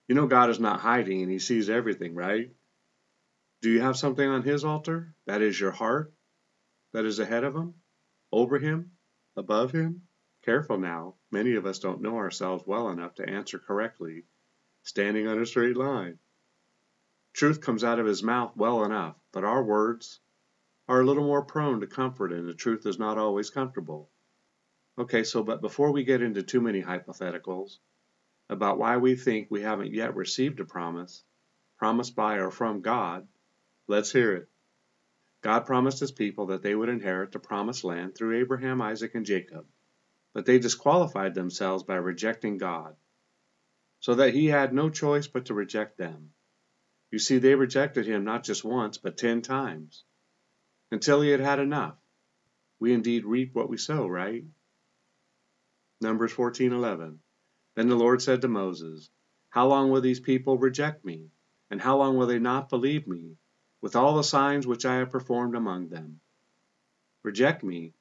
You 0.10 0.15
know 0.15 0.27
God 0.27 0.50
is 0.50 0.60
not 0.60 0.82
hiding 0.82 1.22
and 1.22 1.32
he 1.32 1.39
sees 1.39 1.70
everything, 1.70 2.13
right? 2.13 2.51
Do 3.62 3.70
you 3.70 3.79
have 3.79 3.96
something 3.96 4.27
on 4.27 4.44
his 4.44 4.65
altar? 4.65 5.15
That 5.27 5.41
is 5.41 5.58
your 5.58 5.72
heart? 5.72 6.12
That 6.91 7.05
is 7.05 7.19
ahead 7.19 7.43
of 7.43 7.55
him, 7.55 7.75
over 8.31 8.60
him, 8.60 8.91
above 9.36 9.72
him? 9.72 10.01
Careful 10.43 10.77
now, 10.77 11.15
many 11.31 11.55
of 11.55 11.65
us 11.65 11.79
don't 11.79 12.01
know 12.01 12.17
ourselves 12.17 12.65
well 12.65 12.89
enough 12.89 13.15
to 13.15 13.29
answer 13.29 13.60
correctly, 13.60 14.25
standing 14.84 15.27
on 15.27 15.39
a 15.39 15.46
straight 15.46 15.77
line. 15.77 16.17
Truth 17.34 17.62
comes 17.62 17.84
out 17.84 18.00
of 18.00 18.05
his 18.05 18.24
mouth 18.24 18.55
well 18.55 18.84
enough, 18.84 19.15
but 19.31 19.43
our 19.43 19.63
words 19.63 20.19
are 20.88 21.01
a 21.01 21.05
little 21.05 21.24
more 21.24 21.43
prone 21.43 21.81
to 21.81 21.88
comfort, 21.88 22.34
and 22.34 22.48
the 22.48 22.53
truth 22.53 22.86
is 22.86 22.98
not 22.98 23.17
always 23.17 23.50
comfortable. 23.50 24.10
Okay, 24.98 25.24
so 25.24 25.43
but 25.43 25.62
before 25.62 25.91
we 25.91 26.03
get 26.03 26.22
into 26.22 26.41
too 26.41 26.60
many 26.60 26.81
hypotheticals 26.81 27.77
about 28.50 28.79
why 28.79 28.98
we 28.98 29.15
think 29.15 29.50
we 29.50 29.62
haven't 29.62 29.93
yet 29.93 30.15
received 30.15 30.60
a 30.60 30.65
promise, 30.65 31.24
promised 31.77 32.15
by 32.15 32.38
or 32.38 32.50
from 32.50 32.81
God, 32.81 33.27
let's 33.88 34.12
hear 34.12 34.36
it. 34.36 34.50
God 35.41 35.65
promised 35.65 36.00
his 36.00 36.12
people 36.12 36.48
that 36.48 36.62
they 36.62 36.75
would 36.75 36.89
inherit 36.89 37.31
the 37.31 37.39
promised 37.39 37.84
land 37.84 38.15
through 38.15 38.39
Abraham, 38.39 38.81
Isaac, 38.81 39.15
and 39.15 39.25
Jacob, 39.25 39.65
but 40.34 40.46
they 40.46 40.60
disqualified 40.60 41.34
themselves 41.34 41.84
by 41.84 41.96
rejecting 41.96 42.58
God, 42.58 42.96
so 44.01 44.15
that 44.15 44.34
he 44.34 44.48
had 44.48 44.74
no 44.74 44.89
choice 44.89 45.27
but 45.27 45.46
to 45.46 45.53
reject 45.53 45.98
them. 45.98 46.34
You 47.12 47.19
see, 47.19 47.38
they 47.38 47.55
rejected 47.55 48.05
him 48.05 48.25
not 48.25 48.43
just 48.43 48.63
once, 48.65 48.98
but 48.98 49.17
ten 49.17 49.41
times, 49.41 50.03
until 50.91 51.22
he 51.22 51.29
had 51.29 51.39
had 51.39 51.60
enough. 51.60 51.98
We 52.79 52.93
indeed 52.93 53.25
reap 53.25 53.55
what 53.55 53.69
we 53.69 53.77
sow, 53.77 54.08
right? 54.08 54.46
Numbers 56.01 56.34
14:11. 56.34 57.19
Then 57.75 57.88
the 57.88 57.96
Lord 57.96 58.22
said 58.22 58.41
to 58.41 58.48
Moses, 58.48 59.10
How 59.50 59.67
long 59.67 59.89
will 59.89 60.01
these 60.01 60.19
people 60.19 60.58
reject 60.58 61.05
me? 61.05 61.29
And 61.72 61.79
how 61.81 61.98
long 61.98 62.17
will 62.17 62.27
they 62.27 62.39
not 62.39 62.69
believe 62.69 63.08
me, 63.08 63.38
with 63.82 63.96
all 63.96 64.16
the 64.16 64.24
signs 64.24 64.68
which 64.68 64.86
I 64.86 64.96
have 64.96 65.12
performed 65.12 65.56
among 65.56 65.90
them. 65.90 66.20
Reject 67.24 67.64
me? 67.64 67.94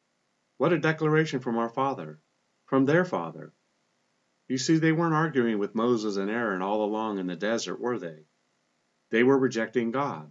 What 0.57 0.73
a 0.73 0.79
declaration 0.79 1.41
from 1.41 1.57
our 1.57 1.69
father, 1.69 2.21
from 2.67 2.85
their 2.85 3.05
father. 3.05 3.53
You 4.49 4.59
see, 4.59 4.79
they 4.79 4.93
weren't 4.93 5.15
arguing 5.15 5.59
with 5.59 5.75
Moses 5.75 6.17
and 6.17 6.31
Aaron 6.31 6.63
all 6.63 6.85
along 6.85 7.19
in 7.19 7.27
the 7.27 7.37
desert, 7.37 7.81
were 7.81 7.99
they? 7.99 8.25
They 9.11 9.23
were 9.23 9.39
rejecting 9.39 9.91
God. 9.91 10.31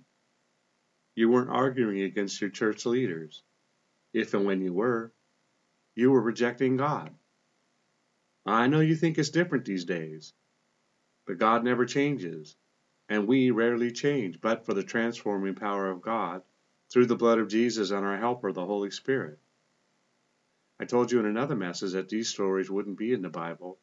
You 1.16 1.30
weren't 1.30 1.50
arguing 1.50 2.02
against 2.02 2.42
your 2.42 2.50
church 2.50 2.86
leaders. 2.86 3.44
if 4.14 4.34
and 4.34 4.46
when 4.46 4.62
you 4.62 4.74
were, 4.74 5.14
you 5.96 6.12
were 6.12 6.22
rejecting 6.22 6.78
God. 6.78 7.14
I 8.46 8.68
know 8.68 8.80
you 8.80 8.96
think 8.96 9.18
it's 9.18 9.30
different 9.30 9.66
these 9.66 9.86
days, 9.86 10.34
but 11.26 11.38
God 11.38 11.64
never 11.64 11.86
changes, 11.86 12.56
and 13.10 13.28
we 13.28 13.52
rarely 13.52 13.92
change 13.92 14.42
but 14.42 14.66
for 14.66 14.74
the 14.74 14.84
transforming 14.84 15.56
power 15.56 15.90
of 15.90 16.02
God 16.02 16.42
through 16.90 17.06
the 17.06 17.16
blood 17.16 17.40
of 17.40 17.48
Jesus 17.48 17.92
and 17.92 18.06
our 18.06 18.18
helper, 18.18 18.52
the 18.52 18.66
Holy 18.66 18.92
Spirit. 18.92 19.40
I 20.80 20.86
told 20.86 21.12
you 21.12 21.20
in 21.20 21.26
another 21.26 21.56
message 21.56 21.94
that 21.94 22.10
these 22.10 22.30
stories 22.30 22.70
wouldn't 22.70 22.98
be 22.98 23.14
in 23.14 23.22
the 23.22 23.30
Bible 23.30 23.80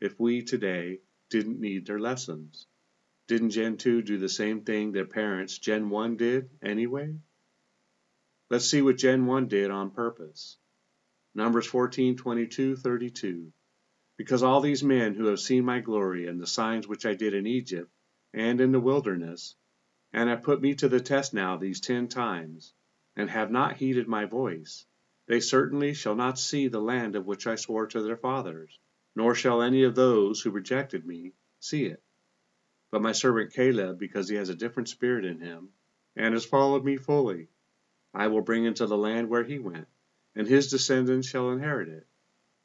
if 0.00 0.18
we 0.18 0.42
today 0.42 1.00
didn't 1.28 1.60
need 1.60 1.86
their 1.86 2.00
lessons. 2.00 2.66
Didn't 3.28 3.50
Gen 3.50 3.76
2 3.76 4.02
do 4.02 4.18
the 4.18 4.28
same 4.28 4.62
thing 4.62 4.90
their 4.90 5.04
parents, 5.04 5.58
Gen 5.58 5.90
1, 5.90 6.16
did 6.16 6.50
anyway? 6.62 7.14
Let's 8.48 8.66
see 8.66 8.82
what 8.82 8.96
Gen 8.96 9.26
1 9.26 9.46
did 9.48 9.70
on 9.70 9.90
purpose. 9.90 10.56
Numbers 11.34 11.66
14, 11.66 12.16
22, 12.16 12.76
32. 12.76 13.52
Because 14.16 14.42
all 14.42 14.60
these 14.60 14.82
men 14.82 15.14
who 15.14 15.26
have 15.26 15.38
seen 15.38 15.64
my 15.64 15.78
glory 15.78 16.26
and 16.26 16.40
the 16.40 16.46
signs 16.46 16.88
which 16.88 17.06
I 17.06 17.14
did 17.14 17.34
in 17.34 17.46
Egypt 17.46 17.90
and 18.32 18.60
in 18.60 18.72
the 18.72 18.80
wilderness, 18.80 19.56
and 20.12 20.28
have 20.28 20.42
put 20.42 20.60
me 20.60 20.74
to 20.74 20.88
the 20.88 21.00
test 21.00 21.34
now 21.34 21.56
these 21.56 21.80
ten 21.80 22.08
times, 22.08 22.72
and 23.16 23.30
have 23.30 23.50
not 23.50 23.76
heeded 23.76 24.06
my 24.08 24.24
voice, 24.24 24.86
they 25.26 25.40
certainly 25.40 25.94
shall 25.94 26.14
not 26.14 26.38
see 26.38 26.68
the 26.68 26.80
land 26.80 27.16
of 27.16 27.26
which 27.26 27.46
I 27.46 27.54
swore 27.54 27.86
to 27.88 28.02
their 28.02 28.16
fathers, 28.16 28.78
nor 29.14 29.34
shall 29.34 29.62
any 29.62 29.84
of 29.84 29.94
those 29.94 30.40
who 30.40 30.50
rejected 30.50 31.06
me 31.06 31.32
see 31.58 31.84
it. 31.86 32.02
But 32.90 33.02
my 33.02 33.12
servant 33.12 33.52
Caleb, 33.52 33.98
because 33.98 34.28
he 34.28 34.36
has 34.36 34.48
a 34.48 34.54
different 34.54 34.88
spirit 34.88 35.24
in 35.24 35.40
him, 35.40 35.70
and 36.16 36.34
has 36.34 36.44
followed 36.44 36.84
me 36.84 36.96
fully, 36.96 37.48
I 38.12 38.26
will 38.26 38.42
bring 38.42 38.64
into 38.64 38.86
the 38.86 38.96
land 38.96 39.28
where 39.28 39.44
he 39.44 39.58
went, 39.58 39.86
and 40.34 40.46
his 40.46 40.70
descendants 40.70 41.28
shall 41.28 41.50
inherit 41.52 41.88
it. 41.88 42.06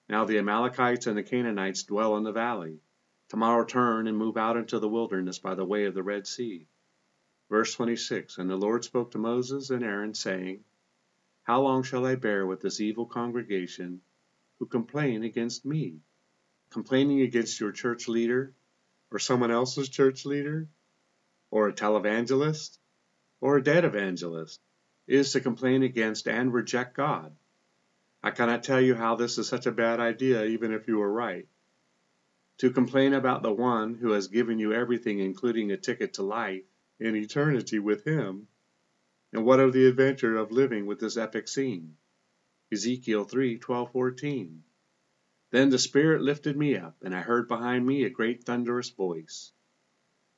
Now 0.10 0.26
the 0.26 0.40
Amalekites 0.40 1.08
and 1.08 1.18
the 1.18 1.24
Canaanites 1.24 1.84
dwell 1.84 2.18
in 2.18 2.24
the 2.24 2.32
valley. 2.32 2.80
Tomorrow 3.28 3.66
turn 3.66 4.08
and 4.08 4.16
move 4.16 4.38
out 4.38 4.56
into 4.56 4.78
the 4.78 4.88
wilderness 4.88 5.40
by 5.40 5.56
the 5.56 5.66
way 5.66 5.86
of 5.86 5.96
the 5.96 6.04
Red 6.04 6.28
Sea. 6.28 6.68
Verse 7.50 7.74
26 7.74 8.38
And 8.38 8.48
the 8.50 8.56
Lord 8.56 8.84
spoke 8.84 9.12
to 9.12 9.18
Moses 9.18 9.72
and 9.72 9.84
Aaron, 9.84 10.14
saying, 10.14 10.64
How 11.42 11.62
long 11.62 11.82
shall 11.82 12.06
I 12.06 12.16
bear 12.16 12.46
with 12.46 12.62
this 12.62 12.80
evil 12.80 13.08
congregation 13.08 14.02
who 14.60 14.68
complain 14.68 15.24
against 15.24 15.66
me? 15.66 16.02
Complaining 16.70 17.22
against 17.22 17.60
your 17.60 17.72
church 17.72 18.08
leader, 18.08 18.54
or 19.10 19.18
someone 19.18 19.52
else's 19.52 19.90
church 19.90 20.26
leader, 20.26 20.68
or 21.50 21.68
a 21.68 21.74
televangelist, 21.74 22.78
or 23.42 23.58
a 23.58 23.64
dead 23.64 23.86
evangelist, 23.86 24.62
is 25.08 25.32
to 25.32 25.42
complain 25.42 25.82
against 25.82 26.28
and 26.28 26.54
reject 26.54 26.96
God. 26.96 27.36
I 28.22 28.32
cannot 28.32 28.64
tell 28.64 28.82
you 28.82 28.94
how 28.94 29.16
this 29.16 29.38
is 29.40 29.48
such 29.48 29.66
a 29.66 29.72
bad 29.72 30.00
idea, 30.00 30.46
even 30.46 30.74
if 30.74 30.88
you 30.88 30.98
were 30.98 31.12
right. 31.12 31.48
To 32.60 32.72
complain 32.72 33.14
about 33.14 33.44
the 33.44 33.52
one 33.52 33.96
who 33.96 34.12
has 34.12 34.28
given 34.28 34.60
you 34.60 34.72
everything, 34.72 35.20
including 35.20 35.72
a 35.72 35.78
ticket 35.78 36.14
to 36.14 36.24
life 36.24 36.64
in 37.00 37.16
eternity 37.16 37.80
with 37.80 38.06
him. 38.06 38.48
And 39.34 39.46
what 39.46 39.60
of 39.60 39.74
the 39.74 39.86
adventure 39.88 40.38
of 40.38 40.52
living 40.52 40.86
with 40.86 41.00
this 41.00 41.18
epic 41.18 41.48
scene? 41.48 41.98
Ezekiel 42.72 43.26
3 43.26 43.58
12 43.58 43.92
14. 43.92 44.64
Then 45.52 45.70
the 45.70 45.78
Spirit 45.78 46.22
lifted 46.22 46.58
me 46.58 46.76
up, 46.78 46.96
and 47.04 47.14
I 47.14 47.22
heard 47.22 47.48
behind 47.48 47.86
me 47.86 48.04
a 48.04 48.10
great 48.10 48.44
thunderous 48.44 48.90
voice 48.90 49.52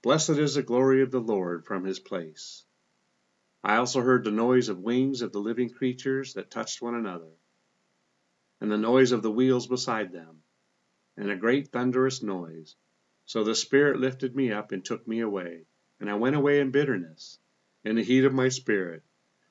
Blessed 0.01 0.37
is 0.37 0.55
the 0.55 0.63
glory 0.63 1.01
of 1.01 1.11
the 1.11 1.21
Lord 1.21 1.65
from 1.65 1.83
his 1.83 1.99
place. 1.99 2.65
I 3.63 3.77
also 3.77 4.01
heard 4.01 4.23
the 4.23 4.31
noise 4.31 4.69
of 4.69 4.79
wings 4.79 5.21
of 5.21 5.31
the 5.31 5.39
living 5.39 5.69
creatures 5.69 6.33
that 6.33 6.49
touched 6.49 6.81
one 6.81 6.95
another 6.95 7.31
and 8.59 8.71
the 8.71 8.77
noise 8.77 9.11
of 9.11 9.21
the 9.21 9.31
wheels 9.31 9.67
beside 9.67 10.11
them, 10.11 10.41
and 11.17 11.31
a 11.31 11.35
great 11.35 11.69
thunderous 11.69 12.21
noise. 12.21 12.75
So 13.25 13.43
the 13.43 13.55
Spirit 13.55 13.99
lifted 13.99 14.35
me 14.35 14.51
up 14.51 14.71
and 14.71 14.85
took 14.85 15.07
me 15.07 15.19
away, 15.19 15.65
and 15.99 16.09
I 16.09 16.13
went 16.13 16.35
away 16.35 16.59
in 16.59 16.71
bitterness, 16.71 17.39
in 17.83 17.95
the 17.95 18.03
heat 18.03 18.23
of 18.23 18.33
my 18.33 18.49
spirit, 18.49 19.03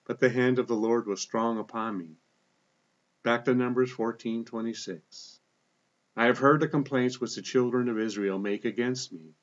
but 0.05 0.21
the 0.21 0.31
hand 0.31 0.61
of 0.61 0.69
the 0.69 0.77
Lord 0.77 1.07
was 1.07 1.21
strong 1.21 1.59
upon 1.59 1.99
me. 1.99 2.17
Back 3.25 3.45
to 3.47 3.55
Numbers 3.55 3.91
14:26. 3.91 5.41
I 6.15 6.27
have 6.27 6.39
heard 6.39 6.61
the 6.61 6.69
complaints 6.69 7.21
which 7.21 7.35
the 7.35 7.43
children 7.43 7.89
of 7.89 7.99
Israel 7.99 8.39
make 8.39 8.65
against 8.65 9.13
me. 9.13 9.35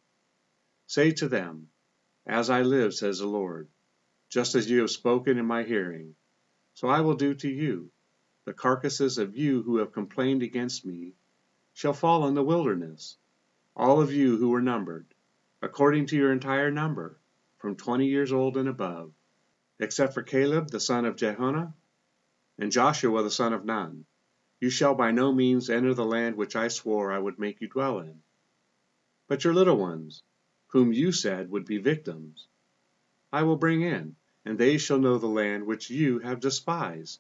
Say 0.88 1.12
to 1.12 1.28
them, 1.28 1.70
As 2.26 2.50
I 2.50 2.62
live, 2.62 2.94
says 2.94 3.20
the 3.20 3.28
Lord, 3.28 3.68
just 4.30 4.56
as 4.56 4.70
you 4.70 4.80
have 4.80 4.90
spoken 4.90 5.38
in 5.38 5.46
my 5.46 5.64
hearing, 5.64 6.16
so 6.74 6.88
I 6.88 7.02
will 7.02 7.16
do 7.16 7.36
to 7.36 7.50
you 7.50 7.92
the 8.46 8.54
carcasses 8.54 9.18
of 9.18 9.36
you 9.36 9.62
who 9.64 9.78
have 9.78 9.92
complained 9.92 10.42
against 10.42 10.86
me 10.86 11.14
shall 11.74 11.94
fall 11.94 12.28
in 12.28 12.36
the 12.36 12.44
wilderness, 12.44 13.18
all 13.76 14.00
of 14.00 14.14
you 14.14 14.38
who 14.38 14.50
were 14.50 14.62
numbered, 14.62 15.08
according 15.62 16.06
to 16.06 16.16
your 16.16 16.32
entire 16.32 16.70
number, 16.70 17.18
from 17.58 17.76
twenty 17.76 18.06
years 18.06 18.32
old 18.32 18.58
and 18.58 18.70
above, 18.70 19.12
except 19.80 20.14
for 20.14 20.22
Caleb 20.22 20.70
the 20.70 20.80
son 20.80 21.06
of 21.06 21.16
Jephunneh 21.16 21.74
and 22.60 22.72
Joshua 22.72 23.24
the 23.24 23.32
son 23.32 23.54
of 23.54 23.66
Nun. 23.66 24.06
You 24.60 24.70
shall 24.70 24.94
by 24.94 25.12
no 25.12 25.34
means 25.34 25.70
enter 25.70 25.94
the 25.94 26.06
land 26.06 26.36
which 26.36 26.56
I 26.56 26.68
swore 26.68 27.12
I 27.12 27.18
would 27.18 27.40
make 27.40 27.60
you 27.60 27.68
dwell 27.68 28.00
in. 28.00 28.22
But 29.28 29.44
your 29.44 29.54
little 29.54 29.78
ones, 29.78 30.22
whom 30.68 30.94
you 30.94 31.12
said 31.12 31.50
would 31.50 31.66
be 31.66 31.80
victims, 31.80 32.48
I 33.32 33.44
will 33.44 33.58
bring 33.58 33.82
in, 33.82 34.16
and 34.46 34.58
they 34.58 34.78
shall 34.78 35.00
know 35.00 35.18
the 35.18 35.28
land 35.28 35.66
which 35.66 35.90
you 35.90 36.20
have 36.20 36.40
despised. 36.40 37.20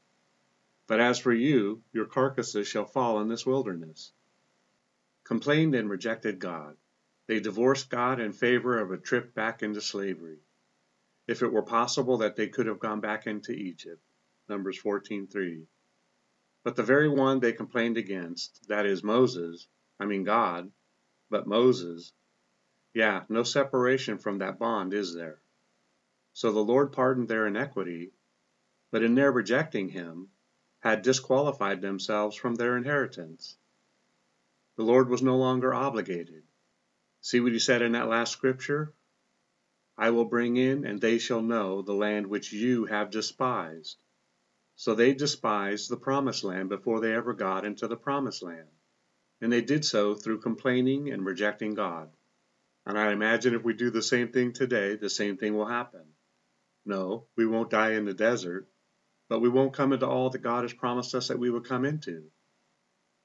But 0.86 1.00
as 1.00 1.18
for 1.18 1.34
you, 1.34 1.82
your 1.92 2.06
carcasses 2.06 2.68
shall 2.68 2.86
fall 2.86 3.20
in 3.20 3.30
this 3.30 3.46
wilderness. 3.46 4.12
Complained 5.24 5.74
and 5.74 5.90
rejected 5.90 6.40
God. 6.40 6.76
They 7.28 7.40
divorced 7.40 7.90
God 7.90 8.20
in 8.20 8.34
favor 8.34 8.80
of 8.80 8.92
a 8.92 8.98
trip 8.98 9.34
back 9.34 9.64
into 9.64 9.80
slavery. 9.80 10.40
If 11.28 11.42
it 11.42 11.52
were 11.54 11.64
possible 11.64 12.18
that 12.18 12.36
they 12.36 12.50
could 12.50 12.68
have 12.68 12.80
gone 12.80 13.00
back 13.00 13.26
into 13.26 13.54
Egypt. 13.54 14.02
Numbers 14.50 14.78
14:3. 14.78 15.66
But 16.64 16.76
the 16.76 16.84
very 16.84 17.08
one 17.08 17.40
they 17.40 17.54
complained 17.54 17.98
against, 17.98 18.68
that 18.68 18.86
is 18.86 19.04
Moses, 19.04 19.68
I 20.00 20.06
mean 20.06 20.26
God, 20.26 20.72
but 21.30 21.48
Moses, 21.48 22.12
yeah, 22.94 23.24
no 23.30 23.44
separation 23.44 24.18
from 24.18 24.40
that 24.40 24.60
bond 24.60 24.94
is 24.94 25.14
there. 25.14 25.40
So 26.34 26.52
the 26.52 26.60
Lord 26.60 26.92
pardoned 26.92 27.30
their 27.30 27.48
iniquity, 27.48 28.12
but 28.92 29.04
in 29.04 29.16
their 29.16 29.32
rejecting 29.32 29.88
him, 29.88 30.30
had 30.80 31.02
disqualified 31.02 31.82
themselves 31.82 32.36
from 32.36 32.56
their 32.56 32.76
inheritance. 32.76 33.58
The 34.76 34.84
Lord 34.84 35.10
was 35.10 35.22
no 35.22 35.38
longer 35.38 35.74
obligated. 35.74 36.44
See 37.22 37.40
what 37.40 37.52
he 37.52 37.60
said 37.60 37.82
in 37.82 37.92
that 37.92 38.10
last 38.10 38.32
scripture? 38.32 38.94
I 39.98 40.10
will 40.10 40.26
bring 40.26 40.58
in, 40.58 40.86
and 40.86 41.00
they 41.00 41.20
shall 41.20 41.42
know 41.42 41.82
the 41.82 41.94
land 41.94 42.28
which 42.28 42.52
you 42.52 42.86
have 42.86 43.12
despised. 43.12 44.02
So 44.76 44.96
they 44.96 45.14
despised 45.14 45.90
the 45.90 45.98
promised 45.98 46.44
land 46.44 46.70
before 46.70 47.00
they 47.00 47.14
ever 47.14 47.34
got 47.34 47.66
into 47.66 47.88
the 47.88 47.96
promised 47.96 48.42
land. 48.42 48.68
And 49.40 49.52
they 49.52 49.62
did 49.62 49.86
so 49.86 50.16
through 50.16 50.40
complaining 50.40 51.12
and 51.12 51.24
rejecting 51.24 51.76
God. 51.76 52.10
And 52.86 52.98
I 52.98 53.12
imagine 53.12 53.54
if 53.54 53.64
we 53.64 53.74
do 53.74 53.92
the 53.92 54.02
same 54.02 54.32
thing 54.32 54.54
today, 54.54 54.96
the 54.96 55.10
same 55.10 55.38
thing 55.38 55.56
will 55.56 55.68
happen. 55.68 56.06
No, 56.86 57.28
we 57.36 57.46
won't 57.46 57.70
die 57.70 57.92
in 57.92 58.06
the 58.06 58.14
desert, 58.14 58.68
but 59.30 59.40
we 59.40 59.50
won't 59.50 59.74
come 59.74 59.94
into 59.94 60.08
all 60.08 60.32
that 60.32 60.40
God 60.40 60.64
has 60.64 60.74
promised 60.74 61.14
us 61.16 61.28
that 61.28 61.40
we 61.40 61.50
would 61.50 61.66
come 61.66 61.86
into. 61.86 62.32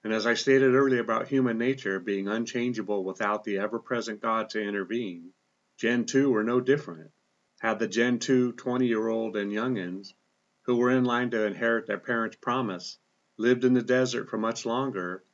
And 0.04 0.12
as 0.12 0.26
I 0.26 0.34
stated 0.34 0.74
earlier 0.74 1.00
about 1.00 1.26
human 1.26 1.58
nature 1.58 1.98
being 1.98 2.28
unchangeable 2.28 3.02
without 3.02 3.42
the 3.42 3.58
ever 3.58 3.80
present 3.80 4.20
God 4.20 4.48
to 4.50 4.62
intervene, 4.62 5.32
Gen 5.76 6.06
2 6.06 6.30
were 6.30 6.44
no 6.44 6.60
different. 6.60 7.10
Had 7.58 7.80
the 7.80 7.88
Gen 7.88 8.20
2 8.20 8.52
20 8.52 8.86
year 8.86 9.08
old 9.08 9.36
and 9.36 9.50
youngins, 9.50 10.14
who 10.62 10.76
were 10.76 10.90
in 10.90 11.04
line 11.04 11.30
to 11.30 11.44
inherit 11.44 11.86
their 11.86 11.98
parents' 11.98 12.36
promise, 12.36 12.98
lived 13.36 13.64
in 13.64 13.74
the 13.74 13.82
desert 13.82 14.28
for 14.28 14.38
much 14.38 14.64
longer, 14.64 15.24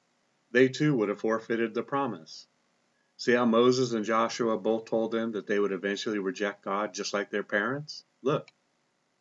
they 0.50 0.68
too 0.68 0.96
would 0.96 1.10
have 1.10 1.20
forfeited 1.20 1.74
the 1.74 1.82
promise. 1.82 2.46
See 3.16 3.32
how 3.32 3.44
Moses 3.44 3.92
and 3.92 4.04
Joshua 4.04 4.56
both 4.56 4.86
told 4.86 5.12
them 5.12 5.32
that 5.32 5.46
they 5.46 5.58
would 5.58 5.72
eventually 5.72 6.18
reject 6.18 6.64
God 6.64 6.94
just 6.94 7.12
like 7.12 7.30
their 7.30 7.42
parents? 7.42 8.04
Look, 8.22 8.50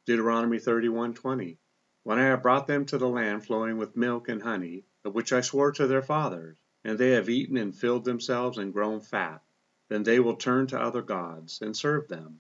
Deuteronomy 0.05 0.59
31:20. 0.59 1.57
When 2.03 2.17
I 2.17 2.23
have 2.23 2.43
brought 2.43 2.67
them 2.67 2.85
to 2.85 2.97
the 2.97 3.09
land 3.09 3.45
flowing 3.45 3.77
with 3.77 3.97
milk 3.97 4.29
and 4.29 4.41
honey, 4.41 4.85
which 5.11 5.33
I 5.33 5.41
swore 5.41 5.71
to 5.73 5.87
their 5.87 6.01
fathers, 6.01 6.57
and 6.83 6.97
they 6.97 7.11
have 7.11 7.29
eaten 7.29 7.57
and 7.57 7.75
filled 7.75 8.05
themselves 8.05 8.57
and 8.57 8.71
grown 8.71 9.01
fat, 9.01 9.41
then 9.89 10.03
they 10.03 10.19
will 10.19 10.35
turn 10.35 10.67
to 10.67 10.79
other 10.79 11.01
gods 11.01 11.61
and 11.61 11.75
serve 11.75 12.07
them, 12.07 12.39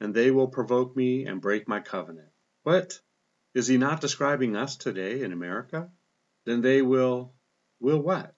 and 0.00 0.14
they 0.14 0.30
will 0.30 0.48
provoke 0.48 0.96
me 0.96 1.26
and 1.26 1.40
break 1.40 1.68
my 1.68 1.80
covenant. 1.80 2.32
What? 2.62 3.00
Is 3.54 3.66
he 3.66 3.76
not 3.76 4.00
describing 4.00 4.56
us 4.56 4.76
today 4.76 5.22
in 5.22 5.32
America? 5.32 5.90
Then 6.44 6.62
they 6.62 6.82
will 6.82 7.34
will 7.80 8.00
what? 8.00 8.34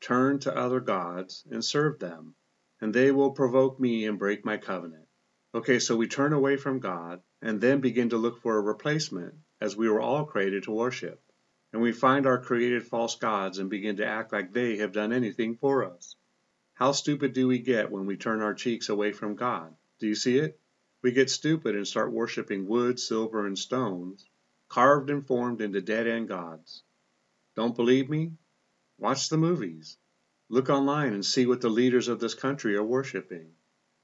Turn 0.00 0.38
to 0.40 0.56
other 0.56 0.80
gods 0.80 1.44
and 1.50 1.64
serve 1.64 1.98
them, 1.98 2.34
and 2.80 2.94
they 2.94 3.12
will 3.12 3.30
provoke 3.30 3.78
me 3.78 4.06
and 4.06 4.18
break 4.18 4.44
my 4.44 4.56
covenant. 4.56 5.06
Okay, 5.54 5.78
so 5.78 5.96
we 5.96 6.08
turn 6.08 6.32
away 6.32 6.56
from 6.56 6.80
God 6.80 7.22
and 7.40 7.60
then 7.60 7.80
begin 7.80 8.08
to 8.10 8.16
look 8.16 8.40
for 8.40 8.56
a 8.56 8.60
replacement 8.60 9.34
as 9.60 9.76
we 9.76 9.88
were 9.88 10.00
all 10.00 10.24
created 10.24 10.64
to 10.64 10.72
worship, 10.72 11.22
and 11.72 11.82
we 11.82 11.92
find 11.92 12.26
our 12.26 12.40
created 12.40 12.86
false 12.86 13.16
gods 13.16 13.58
and 13.58 13.68
begin 13.68 13.96
to 13.96 14.06
act 14.06 14.32
like 14.32 14.52
they 14.52 14.78
have 14.78 14.92
done 14.92 15.12
anything 15.12 15.56
for 15.56 15.84
us. 15.84 16.16
How 16.74 16.92
stupid 16.92 17.32
do 17.32 17.48
we 17.48 17.58
get 17.58 17.90
when 17.90 18.06
we 18.06 18.16
turn 18.16 18.42
our 18.42 18.54
cheeks 18.54 18.88
away 18.88 19.12
from 19.12 19.34
God? 19.34 19.74
Do 19.98 20.06
you 20.06 20.14
see 20.14 20.38
it? 20.38 20.60
We 21.02 21.12
get 21.12 21.30
stupid 21.30 21.74
and 21.74 21.86
start 21.86 22.12
worshiping 22.12 22.66
wood, 22.66 22.98
silver, 23.00 23.46
and 23.46 23.58
stones, 23.58 24.28
carved 24.68 25.10
and 25.10 25.26
formed 25.26 25.60
into 25.60 25.80
dead 25.80 26.06
end 26.06 26.28
gods. 26.28 26.82
Don't 27.54 27.76
believe 27.76 28.10
me? 28.10 28.32
Watch 28.98 29.28
the 29.28 29.38
movies. 29.38 29.98
Look 30.48 30.68
online 30.68 31.12
and 31.12 31.24
see 31.24 31.46
what 31.46 31.60
the 31.60 31.68
leaders 31.68 32.08
of 32.08 32.20
this 32.20 32.34
country 32.34 32.76
are 32.76 32.84
worshiping. 32.84 33.52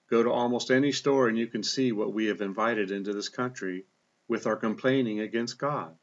Go 0.08 0.22
to 0.22 0.30
almost 0.30 0.70
any 0.70 0.92
store 0.92 1.28
and 1.28 1.38
you 1.38 1.46
can 1.46 1.62
see 1.62 1.92
what 1.92 2.12
we 2.12 2.26
have 2.26 2.40
invited 2.40 2.90
into 2.90 3.12
this 3.12 3.28
country 3.28 3.86
with 4.28 4.46
our 4.46 4.56
complaining 4.56 5.20
against 5.20 5.58
God. 5.58 5.96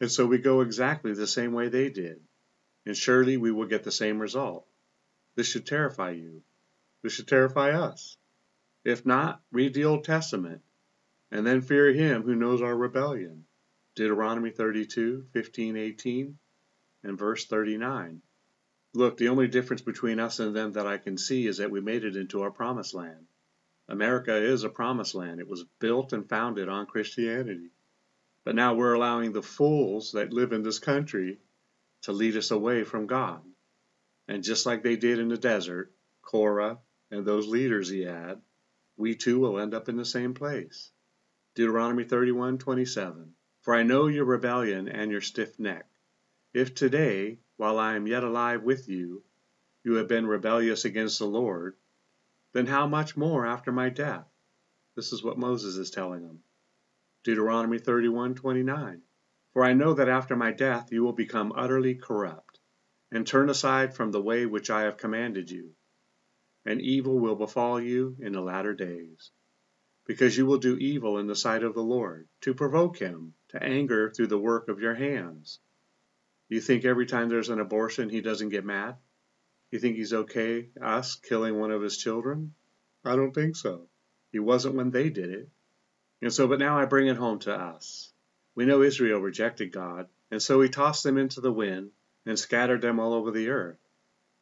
And 0.00 0.10
so 0.10 0.26
we 0.26 0.38
go 0.38 0.60
exactly 0.60 1.12
the 1.12 1.26
same 1.26 1.52
way 1.52 1.68
they 1.68 1.90
did, 1.90 2.20
and 2.86 2.96
surely 2.96 3.36
we 3.36 3.50
will 3.50 3.66
get 3.66 3.84
the 3.84 3.92
same 3.92 4.18
result. 4.20 4.66
This 5.34 5.48
should 5.48 5.66
terrify 5.66 6.10
you. 6.10 6.42
This 7.02 7.12
should 7.12 7.28
terrify 7.28 7.70
us. 7.70 8.16
If 8.84 9.04
not, 9.04 9.42
read 9.50 9.74
the 9.74 9.84
Old 9.84 10.04
Testament, 10.04 10.62
and 11.30 11.46
then 11.46 11.60
fear 11.60 11.92
him 11.92 12.22
who 12.22 12.34
knows 12.34 12.62
our 12.62 12.76
rebellion. 12.76 13.44
Deuteronomy 13.94 14.50
32, 14.50 15.26
15, 15.32 15.76
18, 15.76 16.38
and 17.02 17.18
verse 17.18 17.44
39. 17.46 18.22
Look, 18.94 19.16
the 19.16 19.28
only 19.28 19.48
difference 19.48 19.82
between 19.82 20.20
us 20.20 20.38
and 20.38 20.54
them 20.54 20.72
that 20.72 20.86
I 20.86 20.98
can 20.98 21.18
see 21.18 21.46
is 21.46 21.58
that 21.58 21.70
we 21.70 21.80
made 21.80 22.04
it 22.04 22.16
into 22.16 22.42
our 22.42 22.50
promised 22.50 22.94
land. 22.94 23.26
America 23.88 24.34
is 24.36 24.64
a 24.64 24.68
promised 24.68 25.14
land. 25.14 25.40
It 25.40 25.48
was 25.48 25.64
built 25.80 26.12
and 26.12 26.28
founded 26.28 26.68
on 26.68 26.86
Christianity. 26.86 27.70
But 28.44 28.54
now 28.54 28.74
we're 28.74 28.94
allowing 28.94 29.32
the 29.32 29.42
fools 29.42 30.12
that 30.12 30.32
live 30.32 30.52
in 30.52 30.62
this 30.62 30.78
country 30.78 31.38
to 32.02 32.12
lead 32.12 32.36
us 32.36 32.50
away 32.50 32.84
from 32.84 33.06
God. 33.06 33.42
And 34.26 34.44
just 34.44 34.66
like 34.66 34.82
they 34.82 34.96
did 34.96 35.18
in 35.18 35.28
the 35.28 35.36
desert, 35.36 35.92
Korah 36.22 36.78
and 37.10 37.24
those 37.24 37.48
leaders 37.48 37.88
he 37.88 38.02
had, 38.02 38.40
we 38.96 39.14
too 39.14 39.38
will 39.38 39.58
end 39.58 39.74
up 39.74 39.88
in 39.88 39.96
the 39.96 40.04
same 40.04 40.34
place. 40.34 40.90
Deuteronomy 41.54 42.04
31:27 42.04 43.32
For 43.62 43.74
I 43.74 43.82
know 43.82 44.06
your 44.06 44.24
rebellion 44.24 44.88
and 44.88 45.10
your 45.10 45.20
stiff 45.20 45.58
neck. 45.58 45.88
If 46.52 46.74
today, 46.74 47.40
while 47.56 47.78
I 47.78 47.96
am 47.96 48.06
yet 48.06 48.24
alive 48.24 48.62
with 48.62 48.88
you, 48.88 49.22
you 49.84 49.94
have 49.94 50.08
been 50.08 50.26
rebellious 50.26 50.84
against 50.84 51.18
the 51.18 51.26
Lord, 51.26 51.76
then 52.52 52.66
how 52.66 52.86
much 52.86 53.16
more 53.16 53.46
after 53.46 53.72
my 53.72 53.88
death? 53.88 54.26
This 54.94 55.12
is 55.12 55.22
what 55.22 55.38
Moses 55.38 55.76
is 55.76 55.90
telling 55.90 56.26
them. 56.26 56.42
Deuteronomy 57.24 57.78
31:29 57.78 59.02
For 59.52 59.64
I 59.64 59.72
know 59.72 59.94
that 59.94 60.08
after 60.08 60.36
my 60.36 60.52
death 60.52 60.92
you 60.92 61.02
will 61.02 61.12
become 61.12 61.52
utterly 61.54 61.94
corrupt, 61.94 62.60
and 63.10 63.26
turn 63.26 63.50
aside 63.50 63.94
from 63.94 64.12
the 64.12 64.22
way 64.22 64.46
which 64.46 64.70
I 64.70 64.82
have 64.82 64.96
commanded 64.96 65.50
you 65.50 65.74
and 66.68 66.82
evil 66.82 67.18
will 67.18 67.34
befall 67.34 67.80
you 67.80 68.14
in 68.20 68.32
the 68.32 68.42
latter 68.42 68.74
days. 68.74 69.30
Because 70.04 70.36
you 70.36 70.44
will 70.44 70.58
do 70.58 70.76
evil 70.76 71.16
in 71.16 71.26
the 71.26 71.34
sight 71.34 71.62
of 71.62 71.72
the 71.72 71.82
Lord, 71.82 72.28
to 72.42 72.52
provoke 72.52 72.98
him 72.98 73.32
to 73.48 73.62
anger 73.62 74.10
through 74.10 74.26
the 74.26 74.38
work 74.38 74.68
of 74.68 74.78
your 74.78 74.94
hands. 74.94 75.60
You 76.50 76.60
think 76.60 76.84
every 76.84 77.06
time 77.06 77.30
there's 77.30 77.48
an 77.48 77.58
abortion 77.58 78.10
he 78.10 78.20
doesn't 78.20 78.50
get 78.50 78.66
mad? 78.66 78.96
You 79.70 79.78
think 79.78 79.96
he's 79.96 80.12
okay, 80.12 80.68
us, 80.78 81.16
killing 81.16 81.58
one 81.58 81.70
of 81.70 81.80
his 81.80 81.96
children? 81.96 82.54
I 83.02 83.16
don't 83.16 83.34
think 83.34 83.56
so. 83.56 83.88
He 84.30 84.38
wasn't 84.38 84.74
when 84.74 84.90
they 84.90 85.08
did 85.08 85.30
it. 85.30 85.48
And 86.20 86.32
so, 86.32 86.48
but 86.48 86.58
now 86.58 86.78
I 86.78 86.84
bring 86.84 87.06
it 87.06 87.16
home 87.16 87.38
to 87.40 87.54
us. 87.54 88.12
We 88.54 88.64
know 88.64 88.82
Israel 88.82 89.20
rejected 89.20 89.70
God, 89.70 90.08
and 90.30 90.42
so 90.42 90.60
he 90.60 90.68
tossed 90.68 91.04
them 91.04 91.16
into 91.16 91.40
the 91.40 91.52
wind 91.52 91.92
and 92.26 92.38
scattered 92.38 92.82
them 92.82 92.98
all 92.98 93.14
over 93.14 93.30
the 93.30 93.50
earth. 93.50 93.78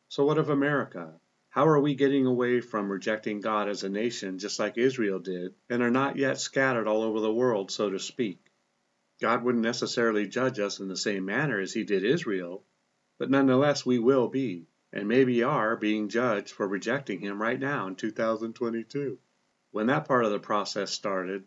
So 0.08 0.24
what 0.24 0.38
of 0.38 0.48
America? 0.48 1.20
How 1.50 1.68
are 1.68 1.80
we 1.80 1.94
getting 1.94 2.26
away 2.26 2.60
from 2.60 2.90
rejecting 2.90 3.40
God 3.40 3.68
as 3.68 3.82
a 3.82 3.88
nation 3.88 4.38
just 4.38 4.58
like 4.58 4.78
Israel 4.78 5.18
did 5.18 5.54
and 5.68 5.82
are 5.82 5.90
not 5.90 6.16
yet 6.16 6.38
scattered 6.38 6.86
all 6.86 7.02
over 7.02 7.20
the 7.20 7.32
world, 7.32 7.70
so 7.70 7.90
to 7.90 7.98
speak? 7.98 8.40
God 9.20 9.42
wouldn't 9.42 9.64
necessarily 9.64 10.26
judge 10.26 10.58
us 10.58 10.80
in 10.80 10.88
the 10.88 10.96
same 10.96 11.24
manner 11.24 11.58
as 11.58 11.72
he 11.72 11.84
did 11.84 12.04
Israel, 12.04 12.64
but 13.18 13.30
nonetheless 13.30 13.86
we 13.86 13.98
will 13.98 14.28
be, 14.28 14.66
and 14.92 15.08
maybe 15.08 15.42
are, 15.42 15.76
being 15.76 16.08
judged 16.08 16.50
for 16.50 16.68
rejecting 16.68 17.20
him 17.20 17.40
right 17.40 17.58
now 17.58 17.86
in 17.86 17.96
2022. 17.96 19.18
When 19.70 19.86
that 19.86 20.06
part 20.06 20.24
of 20.24 20.32
the 20.32 20.38
process 20.38 20.90
started, 20.90 21.44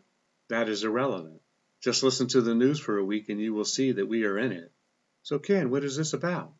that 0.49 0.67
is 0.67 0.83
irrelevant. 0.83 1.41
Just 1.81 2.03
listen 2.03 2.27
to 2.27 2.41
the 2.41 2.55
news 2.55 2.79
for 2.79 2.97
a 2.97 3.05
week 3.05 3.29
and 3.29 3.39
you 3.39 3.53
will 3.53 3.65
see 3.65 3.93
that 3.93 4.07
we 4.07 4.25
are 4.25 4.37
in 4.37 4.51
it. 4.51 4.71
So, 5.23 5.39
Ken, 5.39 5.69
what 5.69 5.83
is 5.83 5.95
this 5.95 6.13
about? 6.13 6.53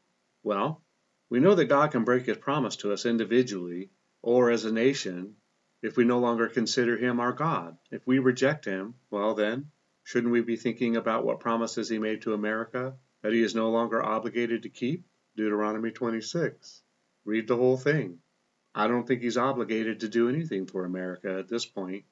Well, 0.43 0.81
we 1.29 1.39
know 1.39 1.55
that 1.55 1.65
God 1.65 1.91
can 1.91 2.05
break 2.05 2.25
his 2.25 2.37
promise 2.37 2.77
to 2.77 2.93
us 2.93 3.05
individually 3.05 3.89
or 4.21 4.51
as 4.51 4.65
a 4.65 4.71
nation 4.71 5.35
if 5.81 5.97
we 5.97 6.03
no 6.03 6.19
longer 6.19 6.47
consider 6.47 6.97
him 6.97 7.19
our 7.19 7.33
God. 7.33 7.77
If 7.91 8.05
we 8.05 8.19
reject 8.19 8.65
him, 8.65 8.95
well 9.09 9.33
then, 9.33 9.71
shouldn't 10.03 10.33
we 10.33 10.41
be 10.41 10.55
thinking 10.55 10.95
about 10.95 11.25
what 11.25 11.39
promises 11.39 11.89
he 11.89 11.99
made 11.99 12.21
to 12.23 12.33
America 12.33 12.95
that 13.21 13.33
he 13.33 13.41
is 13.41 13.55
no 13.55 13.69
longer 13.69 14.03
obligated 14.03 14.63
to 14.63 14.69
keep? 14.69 15.05
Deuteronomy 15.35 15.91
26. 15.91 16.81
Read 17.25 17.47
the 17.47 17.55
whole 17.55 17.77
thing. 17.77 18.19
I 18.75 18.87
don't 18.87 19.07
think 19.07 19.21
he's 19.21 19.37
obligated 19.37 20.01
to 20.01 20.09
do 20.09 20.29
anything 20.29 20.65
for 20.65 20.85
America 20.85 21.37
at 21.39 21.47
this 21.47 21.65
point. 21.65 22.05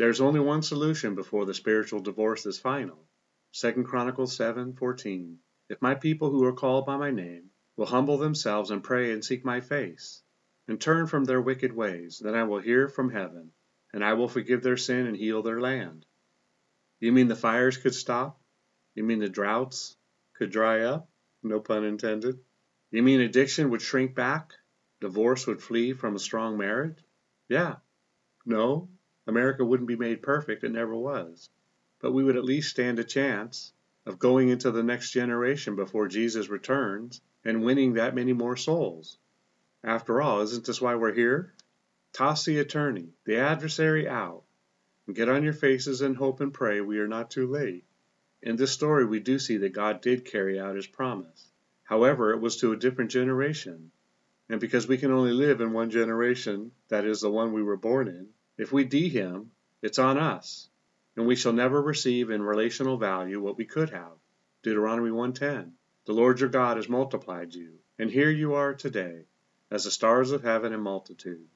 There's 0.00 0.22
only 0.22 0.40
one 0.40 0.62
solution 0.62 1.14
before 1.14 1.44
the 1.44 1.52
spiritual 1.52 2.00
divorce 2.00 2.46
is 2.46 2.58
final. 2.58 3.06
2 3.52 3.84
Chronicles 3.84 4.34
7:14. 4.34 5.36
If 5.68 5.82
my 5.82 5.94
people 5.94 6.30
who 6.30 6.42
are 6.44 6.54
called 6.54 6.86
by 6.86 6.96
my 6.96 7.10
name 7.10 7.50
will 7.76 7.84
humble 7.84 8.16
themselves 8.16 8.70
and 8.70 8.82
pray 8.82 9.12
and 9.12 9.22
seek 9.22 9.44
my 9.44 9.60
face, 9.60 10.22
and 10.66 10.80
turn 10.80 11.06
from 11.06 11.24
their 11.26 11.42
wicked 11.42 11.74
ways, 11.74 12.18
then 12.18 12.34
I 12.34 12.44
will 12.44 12.60
hear 12.60 12.88
from 12.88 13.10
heaven, 13.10 13.52
and 13.92 14.02
I 14.02 14.14
will 14.14 14.26
forgive 14.26 14.62
their 14.62 14.78
sin 14.78 15.06
and 15.06 15.14
heal 15.14 15.42
their 15.42 15.60
land. 15.60 16.06
You 16.98 17.12
mean 17.12 17.28
the 17.28 17.36
fires 17.36 17.76
could 17.76 17.94
stop? 17.94 18.40
You 18.94 19.04
mean 19.04 19.18
the 19.18 19.28
droughts 19.28 19.98
could 20.32 20.50
dry 20.50 20.80
up? 20.80 21.10
No 21.42 21.60
pun 21.60 21.84
intended. 21.84 22.42
You 22.90 23.02
mean 23.02 23.20
addiction 23.20 23.68
would 23.68 23.82
shrink 23.82 24.14
back? 24.14 24.54
Divorce 25.02 25.46
would 25.46 25.60
flee 25.60 25.92
from 25.92 26.16
a 26.16 26.18
strong 26.18 26.56
marriage? 26.56 27.04
Yeah. 27.50 27.76
No, 28.46 28.88
America 29.30 29.64
wouldn't 29.64 29.88
be 29.88 29.96
made 29.96 30.22
perfect, 30.22 30.64
it 30.64 30.72
never 30.72 30.94
was. 30.94 31.48
But 32.00 32.12
we 32.12 32.22
would 32.22 32.36
at 32.36 32.44
least 32.44 32.70
stand 32.70 32.98
a 32.98 33.04
chance 33.04 33.72
of 34.04 34.18
going 34.18 34.48
into 34.48 34.70
the 34.70 34.82
next 34.82 35.12
generation 35.12 35.76
before 35.76 36.08
Jesus 36.08 36.48
returns 36.48 37.20
and 37.44 37.64
winning 37.64 37.94
that 37.94 38.14
many 38.14 38.32
more 38.32 38.56
souls. 38.56 39.18
After 39.84 40.20
all, 40.20 40.40
isn't 40.40 40.66
this 40.66 40.80
why 40.80 40.96
we're 40.96 41.14
here? 41.14 41.54
Toss 42.12 42.44
the 42.44 42.58
attorney, 42.58 43.14
the 43.24 43.36
adversary 43.36 44.08
out, 44.08 44.42
and 45.06 45.14
get 45.14 45.28
on 45.28 45.44
your 45.44 45.52
faces 45.52 46.02
and 46.02 46.16
hope 46.16 46.40
and 46.40 46.52
pray 46.52 46.80
we 46.80 46.98
are 46.98 47.08
not 47.08 47.30
too 47.30 47.46
late. 47.46 47.84
In 48.42 48.56
this 48.56 48.72
story, 48.72 49.04
we 49.04 49.20
do 49.20 49.38
see 49.38 49.58
that 49.58 49.72
God 49.72 50.00
did 50.00 50.24
carry 50.24 50.58
out 50.58 50.76
his 50.76 50.86
promise. 50.86 51.52
However, 51.84 52.32
it 52.32 52.40
was 52.40 52.56
to 52.58 52.72
a 52.72 52.76
different 52.76 53.10
generation. 53.10 53.92
And 54.48 54.60
because 54.60 54.88
we 54.88 54.98
can 54.98 55.12
only 55.12 55.32
live 55.32 55.60
in 55.60 55.72
one 55.72 55.90
generation, 55.90 56.72
that 56.88 57.04
is 57.04 57.20
the 57.20 57.30
one 57.30 57.52
we 57.52 57.62
were 57.62 57.76
born 57.76 58.08
in, 58.08 58.28
if 58.60 58.72
we 58.72 58.84
de 58.84 59.08
him, 59.08 59.50
it's 59.80 59.98
on 59.98 60.18
us, 60.18 60.68
and 61.16 61.26
we 61.26 61.34
shall 61.34 61.52
never 61.52 61.80
receive 61.80 62.28
in 62.28 62.42
relational 62.42 62.98
value 62.98 63.40
what 63.40 63.56
we 63.56 63.64
could 63.64 63.90
have. 63.90 64.12
Deuteronomy 64.62 65.10
1:10. 65.10 65.72
The 66.04 66.12
Lord 66.12 66.40
your 66.40 66.50
God 66.50 66.76
has 66.76 66.88
multiplied 66.88 67.54
you, 67.54 67.78
and 67.98 68.10
here 68.10 68.30
you 68.30 68.52
are 68.54 68.74
today, 68.74 69.24
as 69.70 69.84
the 69.84 69.90
stars 69.90 70.30
of 70.30 70.42
heaven 70.42 70.74
in 70.74 70.80
multitude. 70.80 71.48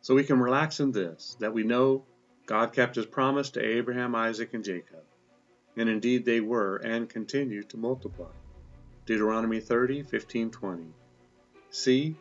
So 0.00 0.16
we 0.16 0.24
can 0.24 0.40
relax 0.40 0.80
in 0.80 0.90
this, 0.90 1.36
that 1.38 1.52
we 1.52 1.62
know 1.62 2.04
God 2.46 2.72
kept 2.72 2.96
his 2.96 3.06
promise 3.06 3.50
to 3.50 3.64
Abraham, 3.64 4.16
Isaac, 4.16 4.52
and 4.52 4.64
Jacob, 4.64 5.04
and 5.76 5.88
indeed 5.88 6.24
they 6.24 6.40
were 6.40 6.76
and 6.78 7.08
continue 7.08 7.62
to 7.62 7.76
multiply. 7.76 8.32
Deuteronomy 9.06 9.60
30, 9.60 10.02
15, 10.02 10.50
20. 10.50 10.86
See, 11.70 12.16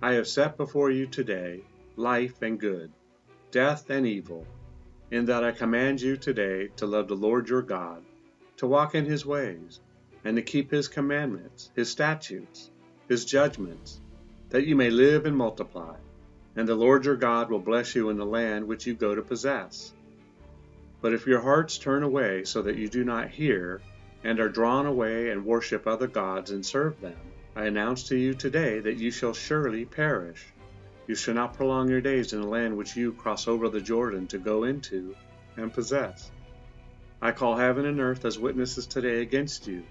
I 0.00 0.12
have 0.12 0.26
set 0.26 0.56
before 0.56 0.90
you 0.90 1.06
today 1.06 1.64
life 1.96 2.40
and 2.40 2.58
good, 2.58 2.92
death 3.50 3.88
and 3.88 4.06
evil, 4.06 4.46
in 5.10 5.24
that 5.26 5.42
I 5.42 5.52
command 5.52 6.02
you 6.02 6.16
today 6.16 6.68
to 6.76 6.86
love 6.86 7.08
the 7.08 7.14
Lord 7.14 7.48
your 7.48 7.62
God, 7.62 8.02
to 8.58 8.66
walk 8.66 8.94
in 8.94 9.06
his 9.06 9.24
ways, 9.24 9.80
and 10.24 10.36
to 10.36 10.42
keep 10.42 10.70
his 10.70 10.88
commandments, 10.88 11.70
his 11.74 11.90
statutes, 11.90 12.70
his 13.08 13.24
judgments, 13.24 14.00
that 14.50 14.66
you 14.66 14.76
may 14.76 14.90
live 14.90 15.24
and 15.24 15.36
multiply, 15.36 15.96
and 16.56 16.68
the 16.68 16.74
Lord 16.74 17.06
your 17.06 17.16
God 17.16 17.50
will 17.50 17.58
bless 17.58 17.94
you 17.94 18.10
in 18.10 18.18
the 18.18 18.26
land 18.26 18.66
which 18.66 18.86
you 18.86 18.94
go 18.94 19.14
to 19.14 19.22
possess. 19.22 19.94
But 21.00 21.14
if 21.14 21.26
your 21.26 21.40
hearts 21.40 21.78
turn 21.78 22.02
away 22.02 22.44
so 22.44 22.60
that 22.62 22.76
you 22.76 22.88
do 22.88 23.04
not 23.04 23.30
hear, 23.30 23.80
and 24.24 24.40
are 24.40 24.48
drawn 24.48 24.84
away 24.84 25.30
and 25.30 25.46
worship 25.46 25.86
other 25.86 26.08
gods 26.08 26.50
and 26.50 26.66
serve 26.66 27.00
them, 27.00 27.16
I 27.56 27.64
announce 27.64 28.04
to 28.08 28.16
you 28.16 28.34
today 28.34 28.80
that 28.80 28.98
you 28.98 29.10
shall 29.10 29.32
surely 29.32 29.84
perish. 29.84 30.44
You 31.08 31.14
shall 31.14 31.34
not 31.34 31.54
prolong 31.54 31.88
your 31.88 32.02
days 32.02 32.34
in 32.34 32.42
the 32.42 32.46
land 32.46 32.76
which 32.76 32.94
you 32.94 33.12
cross 33.12 33.48
over 33.48 33.70
the 33.70 33.80
Jordan 33.80 34.26
to 34.26 34.38
go 34.38 34.64
into 34.64 35.16
and 35.56 35.72
possess. 35.72 36.30
I 37.22 37.32
call 37.32 37.56
heaven 37.56 37.86
and 37.86 37.98
earth 37.98 38.26
as 38.26 38.38
witnesses 38.38 38.86
today 38.86 39.22
against 39.22 39.66
you, 39.66 39.84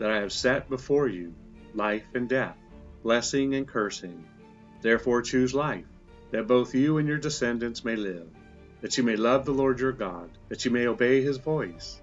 that 0.00 0.10
I 0.10 0.16
have 0.16 0.32
set 0.32 0.68
before 0.68 1.06
you 1.06 1.32
life 1.74 2.08
and 2.14 2.28
death, 2.28 2.56
blessing 3.04 3.54
and 3.54 3.68
cursing. 3.68 4.24
Therefore 4.82 5.22
choose 5.22 5.54
life, 5.54 5.86
that 6.32 6.48
both 6.48 6.74
you 6.74 6.98
and 6.98 7.06
your 7.06 7.18
descendants 7.18 7.84
may 7.84 7.94
live, 7.94 8.26
that 8.80 8.98
you 8.98 9.04
may 9.04 9.14
love 9.14 9.44
the 9.44 9.52
Lord 9.52 9.78
your 9.78 9.92
God, 9.92 10.28
that 10.48 10.64
you 10.64 10.72
may 10.72 10.88
obey 10.88 11.22
his 11.22 11.36
voice, 11.36 12.00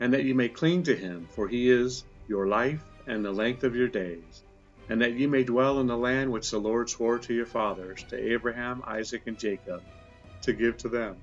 and 0.00 0.12
that 0.12 0.24
you 0.24 0.34
may 0.34 0.50
cling 0.50 0.82
to 0.82 0.94
him, 0.94 1.26
for 1.30 1.48
he 1.48 1.70
is 1.70 2.04
your 2.28 2.46
life 2.46 2.84
and 3.06 3.24
the 3.24 3.32
length 3.32 3.64
of 3.64 3.74
your 3.74 3.88
days, 3.88 4.44
and 4.88 5.00
that 5.00 5.14
ye 5.14 5.26
may 5.26 5.44
dwell 5.44 5.80
in 5.80 5.86
the 5.86 5.96
land 5.96 6.30
which 6.30 6.50
the 6.50 6.58
Lord 6.58 6.90
swore 6.90 7.18
to 7.18 7.34
your 7.34 7.46
fathers, 7.46 8.02
to 8.04 8.32
Abraham, 8.32 8.82
Isaac, 8.86 9.22
and 9.26 9.38
Jacob, 9.38 9.82
to 10.42 10.52
give 10.52 10.76
to 10.78 10.88
them. 10.88 11.16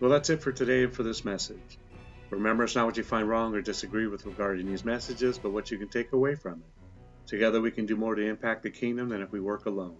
Well, 0.00 0.10
that's 0.10 0.30
it 0.30 0.42
for 0.42 0.52
today 0.52 0.84
and 0.84 0.92
for 0.92 1.02
this 1.02 1.24
message. 1.24 1.78
Remember, 2.30 2.64
it's 2.64 2.74
not 2.74 2.86
what 2.86 2.96
you 2.96 3.02
find 3.02 3.28
wrong 3.28 3.54
or 3.54 3.62
disagree 3.62 4.06
with 4.06 4.26
regarding 4.26 4.66
these 4.66 4.84
messages, 4.84 5.38
but 5.38 5.52
what 5.52 5.70
you 5.70 5.78
can 5.78 5.88
take 5.88 6.12
away 6.12 6.34
from 6.34 6.54
it. 6.54 7.28
Together 7.28 7.60
we 7.60 7.70
can 7.70 7.86
do 7.86 7.96
more 7.96 8.14
to 8.14 8.26
impact 8.26 8.62
the 8.62 8.70
kingdom 8.70 9.08
than 9.08 9.22
if 9.22 9.32
we 9.32 9.40
work 9.40 9.66
alone. 9.66 9.96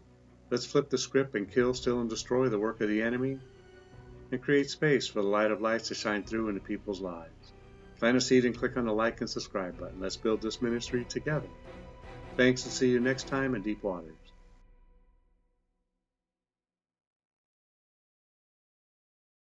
Let's 0.50 0.66
flip 0.66 0.90
the 0.90 0.98
script 0.98 1.34
and 1.34 1.50
kill, 1.50 1.74
steal, 1.74 2.00
and 2.00 2.08
destroy 2.08 2.48
the 2.48 2.58
work 2.58 2.80
of 2.80 2.88
the 2.88 3.02
enemy 3.02 3.38
and 4.30 4.42
create 4.42 4.70
space 4.70 5.08
for 5.08 5.22
the 5.22 5.28
light 5.28 5.50
of 5.50 5.60
life 5.60 5.84
to 5.84 5.94
shine 5.94 6.22
through 6.22 6.48
into 6.48 6.60
people's 6.60 7.00
lives. 7.00 7.52
Plant 7.98 8.16
a 8.16 8.20
seed 8.20 8.44
and 8.44 8.56
click 8.56 8.76
on 8.76 8.84
the 8.84 8.92
like 8.92 9.20
and 9.20 9.30
subscribe 9.30 9.78
button. 9.78 10.00
Let's 10.00 10.16
build 10.16 10.42
this 10.42 10.60
ministry 10.60 11.04
together. 11.04 11.48
Thanks 12.36 12.64
and 12.64 12.72
see 12.72 12.90
you 12.90 13.00
next 13.00 13.28
time 13.28 13.54
in 13.54 13.62
Deep 13.62 13.82
Waters. 13.82 14.25